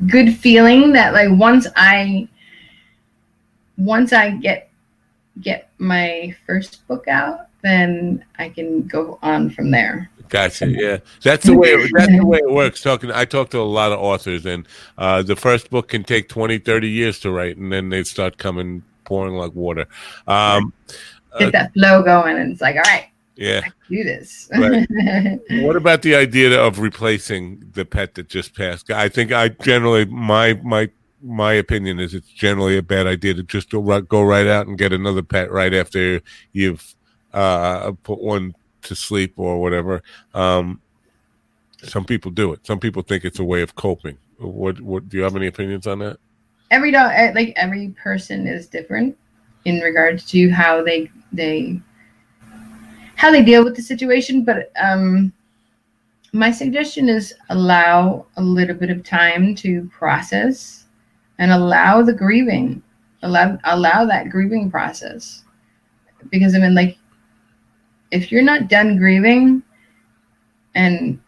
[0.06, 2.28] good feeling that like once I,
[3.76, 4.70] once I get,
[5.40, 10.10] get my first book out, then I can go on from there.
[10.28, 10.66] Gotcha.
[10.68, 11.68] Yeah, that's the way.
[11.68, 12.82] It, that's the way it works.
[12.82, 14.66] Talking, I talk to a lot of authors, and
[14.96, 18.38] uh, the first book can take 20, 30 years to write, and then they start
[18.38, 19.86] coming pouring like water.
[20.26, 20.72] Um,
[21.38, 23.62] Get that flow going, and it's like, all right, yeah.
[23.88, 24.48] Do this.
[24.56, 24.88] Right.
[25.62, 28.90] What about the idea of replacing the pet that just passed?
[28.90, 30.90] I think I generally my my
[31.22, 33.80] my opinion is it's generally a bad idea to just go
[34.22, 36.20] right, out and get another pet right after
[36.52, 36.94] you've
[37.32, 40.02] uh, put one to sleep or whatever.
[40.34, 40.80] Um,
[41.84, 42.66] some people do it.
[42.66, 44.18] Some people think it's a way of coping.
[44.38, 46.18] What what do you have any opinions on that?
[46.72, 49.16] every dog eh, like every person is different
[49.66, 51.78] in regards to how they they
[53.14, 55.32] how they deal with the situation but um
[56.32, 60.81] my suggestion is allow a little bit of time to process
[61.38, 62.82] and allow the grieving
[63.22, 65.44] allow allow that grieving process.
[66.30, 66.98] Because i mean like
[68.10, 69.62] if you're not done grieving
[70.74, 71.20] and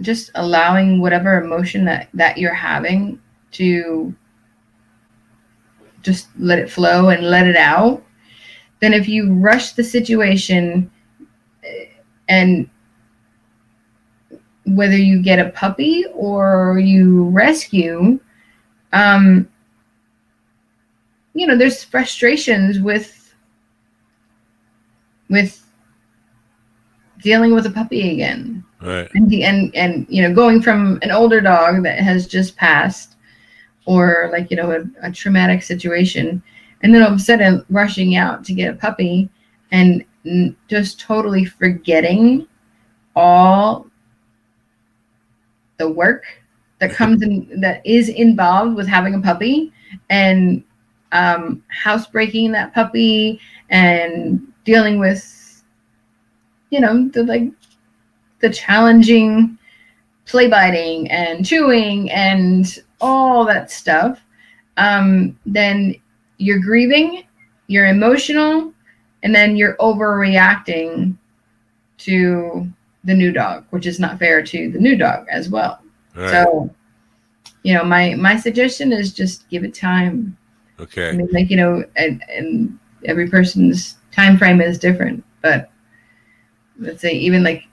[0.00, 3.20] just allowing whatever emotion that that you're having
[3.52, 4.14] to
[6.02, 8.02] just let it flow and let it out
[8.80, 10.90] then if you rush the situation
[11.64, 11.86] eh,
[12.28, 12.68] and
[14.66, 18.18] whether you get a puppy or you rescue
[18.92, 19.48] um
[21.34, 23.34] you know there's frustrations with
[25.28, 25.64] with
[27.22, 29.10] dealing with a puppy again Right.
[29.14, 33.16] and the and and you know going from an older dog that has just passed
[33.86, 36.42] or like you know a, a traumatic situation
[36.82, 39.30] and then all of a sudden rushing out to get a puppy
[39.72, 40.04] and
[40.68, 42.46] just totally forgetting
[43.14, 43.86] all
[45.78, 46.24] the work
[46.78, 49.72] that comes in that is involved with having a puppy
[50.10, 50.62] and
[51.12, 55.62] um, housebreaking that puppy and dealing with
[56.70, 57.50] you know the like
[58.40, 59.56] the challenging
[60.26, 64.20] play biting and chewing and all that stuff,
[64.76, 65.94] um, then
[66.38, 67.24] you're grieving,
[67.68, 68.72] you're emotional,
[69.22, 71.16] and then you're overreacting
[71.98, 72.68] to
[73.06, 75.80] the new dog, which is not fair to the new dog as well.
[76.14, 76.30] Right.
[76.30, 76.70] So,
[77.62, 80.36] you know, my my suggestion is just give it time.
[80.78, 81.08] Okay.
[81.08, 85.70] I mean, like you know, and, and every person's time frame is different, but
[86.78, 87.64] let's say even like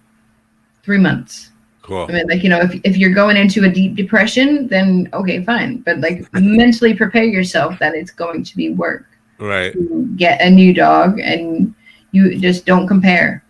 [0.83, 1.49] three months.
[1.81, 2.05] Cool.
[2.07, 5.43] I mean, like you know, if if you're going into a deep depression, then okay,
[5.43, 5.79] fine.
[5.81, 9.05] But like mentally prepare yourself that it's going to be work.
[9.37, 9.75] Right.
[10.15, 11.75] Get a new dog, and
[12.11, 13.43] you just don't compare.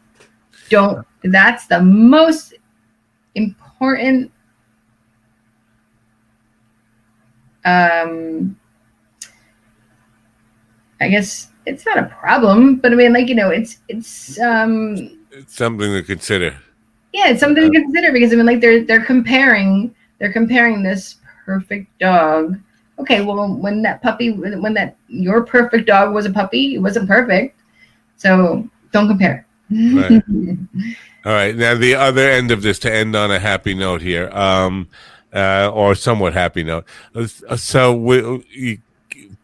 [0.70, 1.06] Don't.
[1.24, 2.54] That's the most
[3.36, 4.32] important.
[7.66, 8.58] Um,
[11.00, 15.18] I guess it's not a problem, but I mean, like you know, it's it's um
[15.32, 16.56] It's something to consider.
[17.14, 21.18] yeah, it's something to consider because I mean, like they're they're comparing they're comparing this
[21.46, 22.60] perfect dog.
[23.00, 26.80] Okay, well, when that puppy, when when that your perfect dog was a puppy, it
[26.80, 27.60] wasn't perfect.
[28.18, 29.46] So don't compare.
[29.72, 30.22] Right.
[31.26, 31.56] All right.
[31.56, 34.90] Now, the other end of this to end on a happy note here, um,
[35.34, 36.86] uh, or somewhat happy note.
[37.16, 38.78] Uh, So, we, you,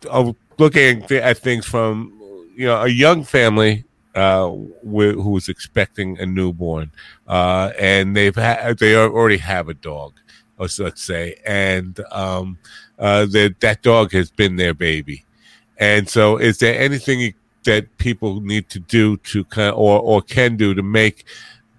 [0.10, 2.14] uh, looking at things from,
[2.56, 4.50] you know, a young family uh,
[4.84, 6.92] wi- who's expecting a newborn,
[7.28, 10.14] uh, and they've had they already have a dog,
[10.58, 12.58] let's say, and um,
[12.98, 15.24] uh, that that dog has been their baby.
[15.78, 20.58] And so, is there anything that people need to do to kind or or can
[20.58, 21.26] do to make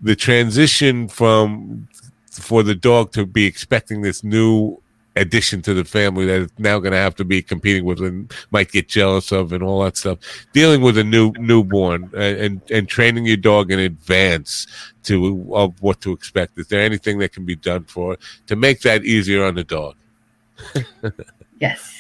[0.03, 1.89] the transition from
[2.31, 4.81] for the dog to be expecting this new
[5.17, 8.33] addition to the family that it's now going to have to be competing with and
[8.53, 10.19] might get jealous of and all that stuff.
[10.53, 14.67] Dealing with a new newborn and and, training your dog in advance
[15.03, 16.59] to of what to expect.
[16.59, 19.97] Is there anything that can be done for to make that easier on the dog?
[21.61, 21.93] Yes.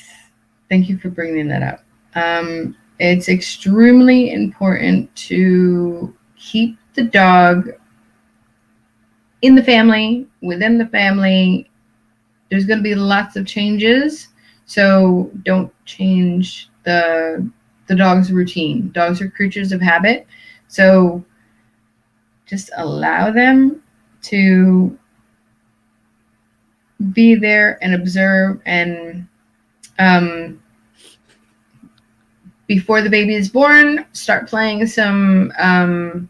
[0.68, 1.84] Thank you for bringing that up.
[2.14, 7.70] Um, it's extremely important to keep the dog
[9.43, 11.70] in the family, within the family.
[12.51, 14.28] There's going to be lots of changes,
[14.66, 17.49] so don't change the
[17.86, 18.91] the dog's routine.
[18.93, 20.26] Dogs are creatures of habit,
[20.68, 21.24] so
[22.47, 23.82] just allow them
[24.22, 24.99] to
[27.12, 29.26] be there and observe and
[29.99, 30.61] um,
[32.66, 36.28] before the baby is born, start playing some um,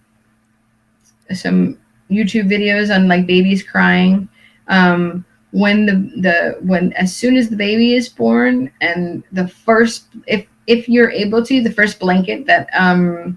[1.34, 1.78] some
[2.10, 4.28] YouTube videos on like babies crying.
[4.68, 10.06] Um, when the the when as soon as the baby is born and the first
[10.26, 13.36] if if you're able to the first blanket that um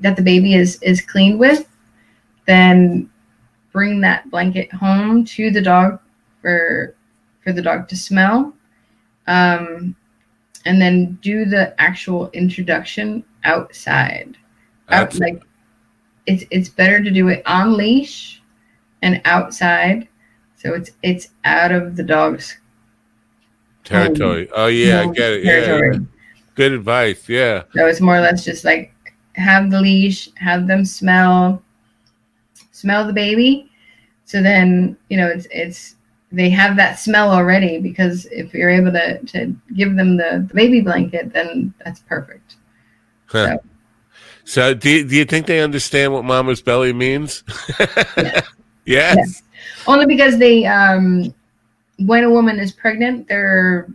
[0.00, 1.68] that the baby is is cleaned with,
[2.46, 3.08] then
[3.72, 6.00] bring that blanket home to the dog
[6.42, 6.94] for
[7.42, 8.54] for the dog to smell
[9.26, 9.96] um,
[10.64, 14.36] and then do the actual introduction outside.
[14.88, 15.42] Out, like
[16.26, 18.42] it's it's better to do it on leash
[19.02, 20.08] and outside,
[20.56, 22.56] so it's it's out of the dog's
[23.84, 24.48] Territory.
[24.54, 25.44] Oh yeah, I get it.
[25.44, 25.96] Territory.
[25.96, 26.02] yeah.
[26.54, 27.28] Good advice.
[27.28, 27.64] Yeah.
[27.74, 28.92] So it's more or less just like
[29.34, 31.62] have the leash, have them smell
[32.72, 33.70] smell the baby.
[34.24, 35.96] So then, you know, it's it's
[36.32, 40.54] they have that smell already because if you're able to to give them the, the
[40.54, 42.56] baby blanket, then that's perfect.
[43.26, 43.46] Huh.
[43.46, 43.64] So
[44.44, 47.42] do you, do you think they understand what mama's belly means?
[47.78, 48.46] yes.
[48.84, 49.42] Yes.
[49.86, 51.34] Only because they um
[51.98, 53.88] when a woman is pregnant, their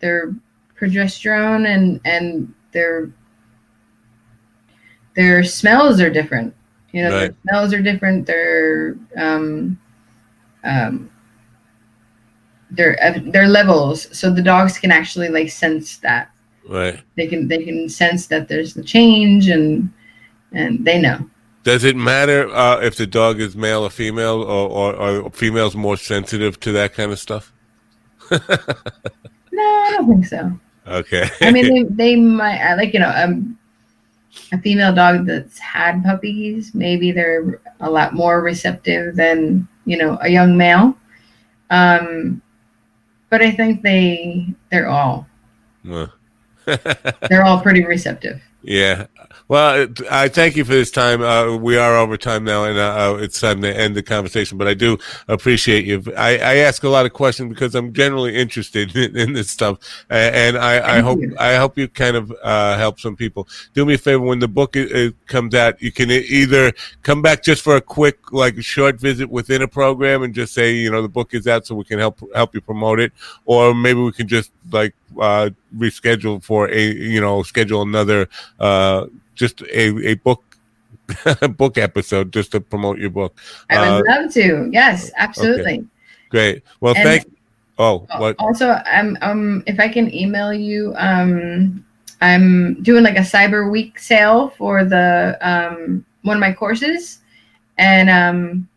[0.00, 0.34] their
[0.78, 3.12] progesterone and and their
[5.14, 6.54] their smells are different.
[6.92, 7.20] You know, Right.
[7.20, 8.26] their smells are different.
[8.26, 9.78] Their um
[10.64, 11.10] um
[12.70, 12.96] their
[13.26, 16.31] their levels, so the dogs can actually like sense that.
[16.68, 17.00] Right.
[17.16, 19.92] They can they can sense that there's the change and
[20.52, 21.28] and they know.
[21.64, 25.76] Does it matter uh, if the dog is male or female, or, or are females
[25.76, 27.52] more sensitive to that kind of stuff?
[29.52, 30.58] No, I don't think so.
[30.86, 31.28] Okay.
[31.40, 31.82] I mean, they,
[32.14, 33.58] they might like you know um,
[34.50, 36.74] a female dog that's had puppies.
[36.74, 40.96] Maybe they're a lot more receptive than you know a young male.
[41.70, 42.42] Um,
[43.30, 45.26] but I think they they're all
[45.84, 46.12] Well.
[47.28, 48.40] they're all pretty receptive.
[48.62, 49.06] Yeah.
[49.48, 51.20] Well, I thank you for this time.
[51.20, 54.56] Uh, we are over time now, and uh, uh, it's time to end the conversation.
[54.56, 54.96] But I do
[55.28, 56.02] appreciate you.
[56.16, 59.78] I, I ask a lot of questions because I'm generally interested in, in this stuff,
[60.08, 61.36] and I, I hope you.
[61.38, 63.48] I hope you kind of uh, help some people.
[63.74, 67.20] Do me a favor when the book i- i- comes out, you can either come
[67.20, 70.90] back just for a quick, like, short visit within a program, and just say, you
[70.90, 73.12] know, the book is out, so we can help help you promote it,
[73.44, 78.28] or maybe we can just like uh, reschedule for a, you know, schedule another.
[78.60, 80.42] Uh, just a, a book
[81.56, 83.38] book episode just to promote your book.
[83.70, 84.68] I would Uh, love to.
[84.72, 85.86] Yes, absolutely.
[86.30, 86.62] Great.
[86.80, 87.24] Well, And- thank.
[87.78, 88.36] Oh, what?
[88.38, 91.84] Also, I'm um if I can email you, um
[92.20, 97.20] I'm doing like a Cyber Week sale for the um one of my courses,
[97.78, 98.68] and um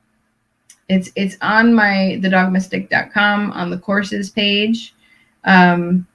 [0.87, 4.95] it's it's on my thedogmystic.com on the courses page.
[5.45, 6.05] Um,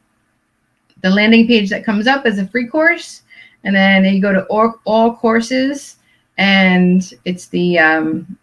[1.02, 3.22] the landing page that comes up is a free course,
[3.64, 5.96] and then you go to all, all courses,
[6.38, 8.38] and it's the um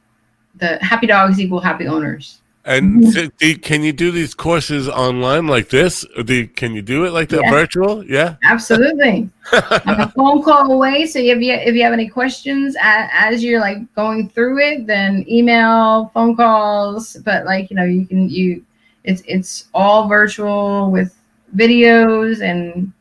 [0.55, 2.41] the happy dogs equal happy owners.
[2.65, 3.15] And
[3.61, 6.05] can you do these courses online like this?
[6.25, 7.51] Do can you do it like that Yeah.
[7.51, 8.03] virtual?
[8.03, 8.35] Yeah.
[8.43, 9.29] Absolutely.
[9.53, 11.05] I'm a phone call away.
[11.05, 14.85] So if you if you have any questions as, as you're like going through it,
[14.85, 17.15] then email, phone calls.
[17.23, 18.63] But like you know, you can you
[19.07, 21.15] it's it's all virtual with
[21.55, 22.91] videos and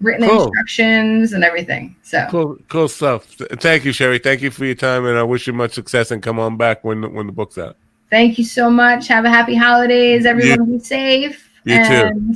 [0.00, 0.44] written Cool.
[0.46, 1.94] instructions and everything.
[2.02, 3.24] So Cool, cool stuff.
[3.60, 4.18] Thank you, Sherry.
[4.18, 6.10] Thank you for your time, and I wish you much success.
[6.10, 7.76] And come on back when the- when the book's out.
[8.10, 9.06] thank you so much.
[9.08, 10.26] Have a happy holidays.
[10.26, 11.48] Everyone be safe.
[11.64, 12.34] You too.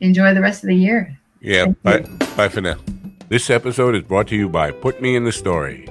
[0.00, 1.16] Enjoy the rest of the year.
[1.40, 1.66] Yeah.
[1.82, 1.82] Thank
[2.18, 2.26] Bye.
[2.36, 2.76] Bye for now.
[3.28, 5.86] This episode is brought to you by Put Me in the Story.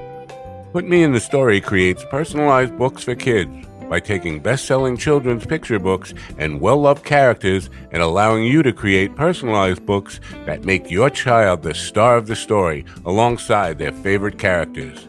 [0.73, 3.51] Put Me in the Story creates personalized books for kids
[3.89, 8.73] by taking best selling children's picture books and well loved characters and allowing you to
[8.73, 14.39] create personalized books that make your child the star of the story alongside their favorite
[14.39, 15.07] characters.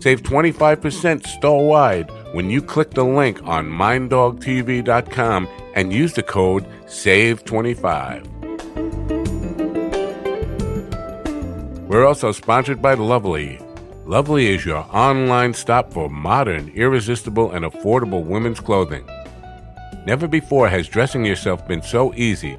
[0.00, 6.66] Save 25% store wide when you click the link on minddogtv.com and use the code
[6.84, 8.34] SAVE25.
[11.88, 13.63] We're also sponsored by Lovely.
[14.06, 19.08] Lovely is your online stop for modern, irresistible, and affordable women's clothing.
[20.04, 22.58] Never before has dressing yourself been so easy.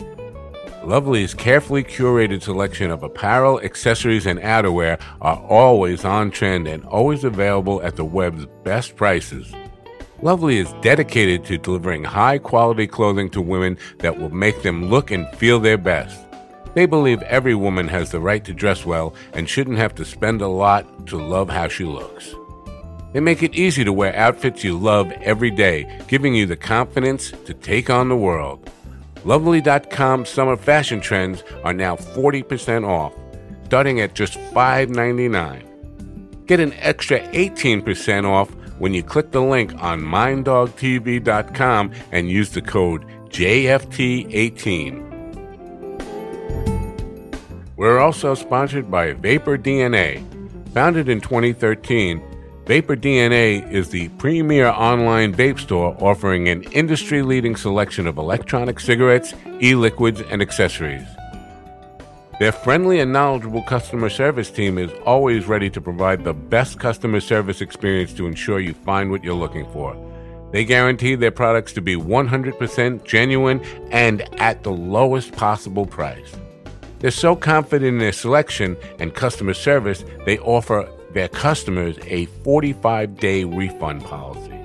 [0.84, 7.24] Lovely's carefully curated selection of apparel, accessories, and outerwear are always on trend and always
[7.24, 9.54] available at the web's best prices.
[10.24, 15.12] Lovely is dedicated to delivering high quality clothing to women that will make them look
[15.12, 16.20] and feel their best.
[16.76, 20.42] They believe every woman has the right to dress well and shouldn't have to spend
[20.42, 22.36] a lot to love how she looks.
[23.14, 27.32] They make it easy to wear outfits you love every day, giving you the confidence
[27.46, 28.70] to take on the world.
[29.24, 33.14] Lovely.com summer fashion trends are now 40% off,
[33.64, 36.46] starting at just $5.99.
[36.46, 42.62] Get an extra 18% off when you click the link on minddogtv.com and use the
[42.62, 45.15] code JFT18.
[47.78, 50.24] We're also sponsored by Vapor DNA.
[50.74, 52.22] Founded in 2013,
[52.66, 58.80] Vapor DNA is the premier online vape store offering an industry leading selection of electronic
[58.80, 61.06] cigarettes, e liquids, and accessories.
[62.40, 67.20] Their friendly and knowledgeable customer service team is always ready to provide the best customer
[67.20, 69.98] service experience to ensure you find what you're looking for.
[70.54, 73.62] They guarantee their products to be 100% genuine
[73.92, 76.36] and at the lowest possible price.
[77.06, 83.18] They're so confident in their selection and customer service, they offer their customers a 45
[83.18, 84.60] day refund policy.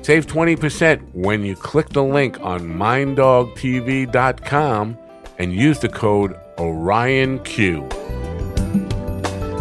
[0.00, 4.98] Save 20% when you click the link on minddogtv.com
[5.38, 7.92] and use the code OrionQ.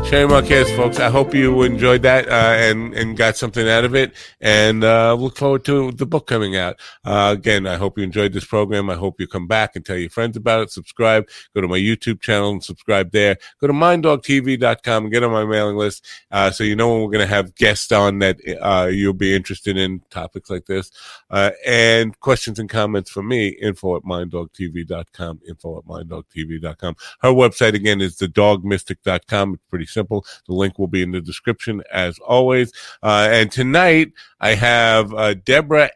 [0.07, 0.99] Sherry Marquez, folks.
[0.99, 5.15] I hope you enjoyed that uh, and and got something out of it, and uh,
[5.15, 6.79] look forward to the book coming out.
[7.03, 8.87] Uh, again, I hope you enjoyed this program.
[8.91, 10.71] I hope you come back and tell your friends about it.
[10.71, 11.27] Subscribe.
[11.55, 13.37] Go to my YouTube channel and subscribe there.
[13.59, 17.11] Go to minddogtv.com and get on my mailing list uh, so you know when we're
[17.11, 20.91] going to have guests on that uh, you'll be interested in topics like this.
[21.31, 26.95] Uh, and questions and comments for me, info at minddogtv.com, info at minddogtv.com.
[27.21, 29.55] Her website again is thedogmystic.com.
[29.55, 30.25] It's pretty simple.
[30.47, 32.71] The link will be in the description as always.
[33.01, 35.89] Uh, and tonight I have uh, Deborah.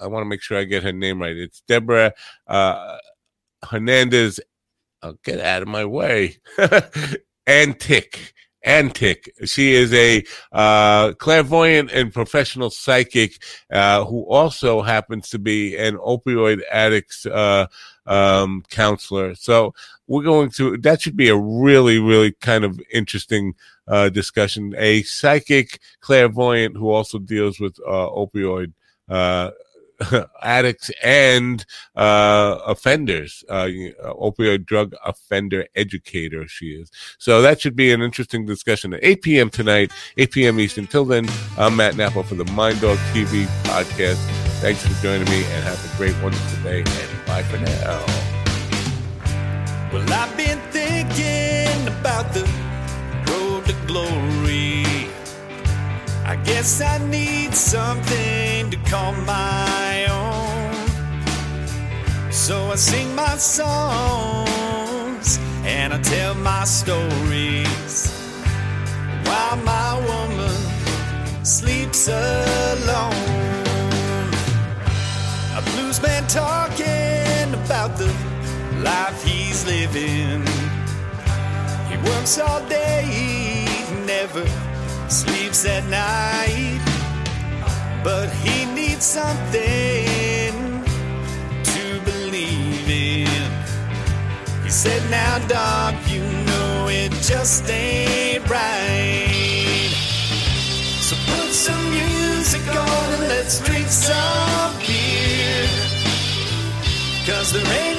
[0.00, 1.36] I want to make sure I get her name right.
[1.36, 2.12] It's Deborah
[2.48, 2.98] uh,
[3.62, 4.40] Hernandez.
[5.02, 6.38] I'll get out of my way.
[7.46, 8.32] Antic.
[8.64, 9.30] Antic.
[9.44, 15.98] She is a uh, clairvoyant and professional psychic uh, who also happens to be an
[15.98, 17.66] opioid addicts uh,
[18.06, 19.34] um, counselor.
[19.34, 19.74] So
[20.06, 23.54] we're going to that should be a really, really kind of interesting
[23.88, 24.74] uh, discussion.
[24.76, 28.72] A psychic clairvoyant who also deals with uh, opioid
[29.08, 29.50] uh,
[30.42, 31.64] addicts and
[31.96, 33.68] uh, offenders, uh,
[34.04, 36.46] opioid drug offender educator.
[36.48, 36.90] She is.
[37.18, 39.50] So that should be an interesting discussion at 8 p.m.
[39.50, 40.60] tonight, 8 p.m.
[40.60, 40.86] Eastern.
[40.86, 44.18] Till then, I'm Matt Nappo for the Mind Dog TV podcast.
[44.60, 47.13] Thanks for joining me and have a great, wonderful day.
[47.42, 47.98] For now.
[49.92, 52.48] Well, I've been thinking about the
[53.28, 54.84] road to glory.
[56.24, 60.74] I guess I need something to call my own.
[62.30, 68.12] So I sing my songs and I tell my stories
[69.24, 70.54] while my woman
[71.44, 73.12] sleeps alone.
[75.56, 77.03] A blues man talking
[77.64, 78.12] about the
[78.82, 80.44] life he's living.
[81.88, 83.66] He works all day,
[84.04, 84.44] never
[85.08, 86.82] sleeps at night,
[88.02, 90.52] but he needs something
[91.72, 93.52] to believe in.
[94.62, 99.90] He said, Now, Doc, you know it just ain't right.
[101.00, 104.43] So put some music on and let's drink some
[107.54, 107.93] Cause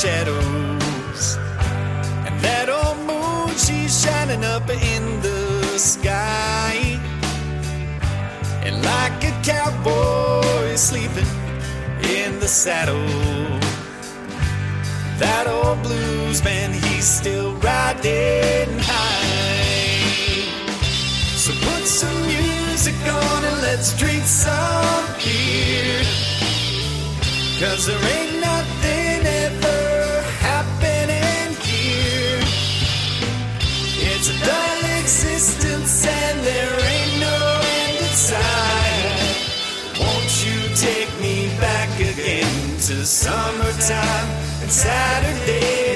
[0.00, 1.36] shadows.
[2.24, 6.98] And that old moon, she's shining up in the sky.
[8.64, 11.30] And like a cowboy sleeping
[12.16, 13.10] in the saddle.
[15.18, 20.00] That old blues man, he's still riding high.
[21.36, 26.00] So put some music on and let's drink some beer.
[27.60, 28.39] Cause there ain't
[43.20, 44.28] summertime
[44.62, 45.89] and Saturday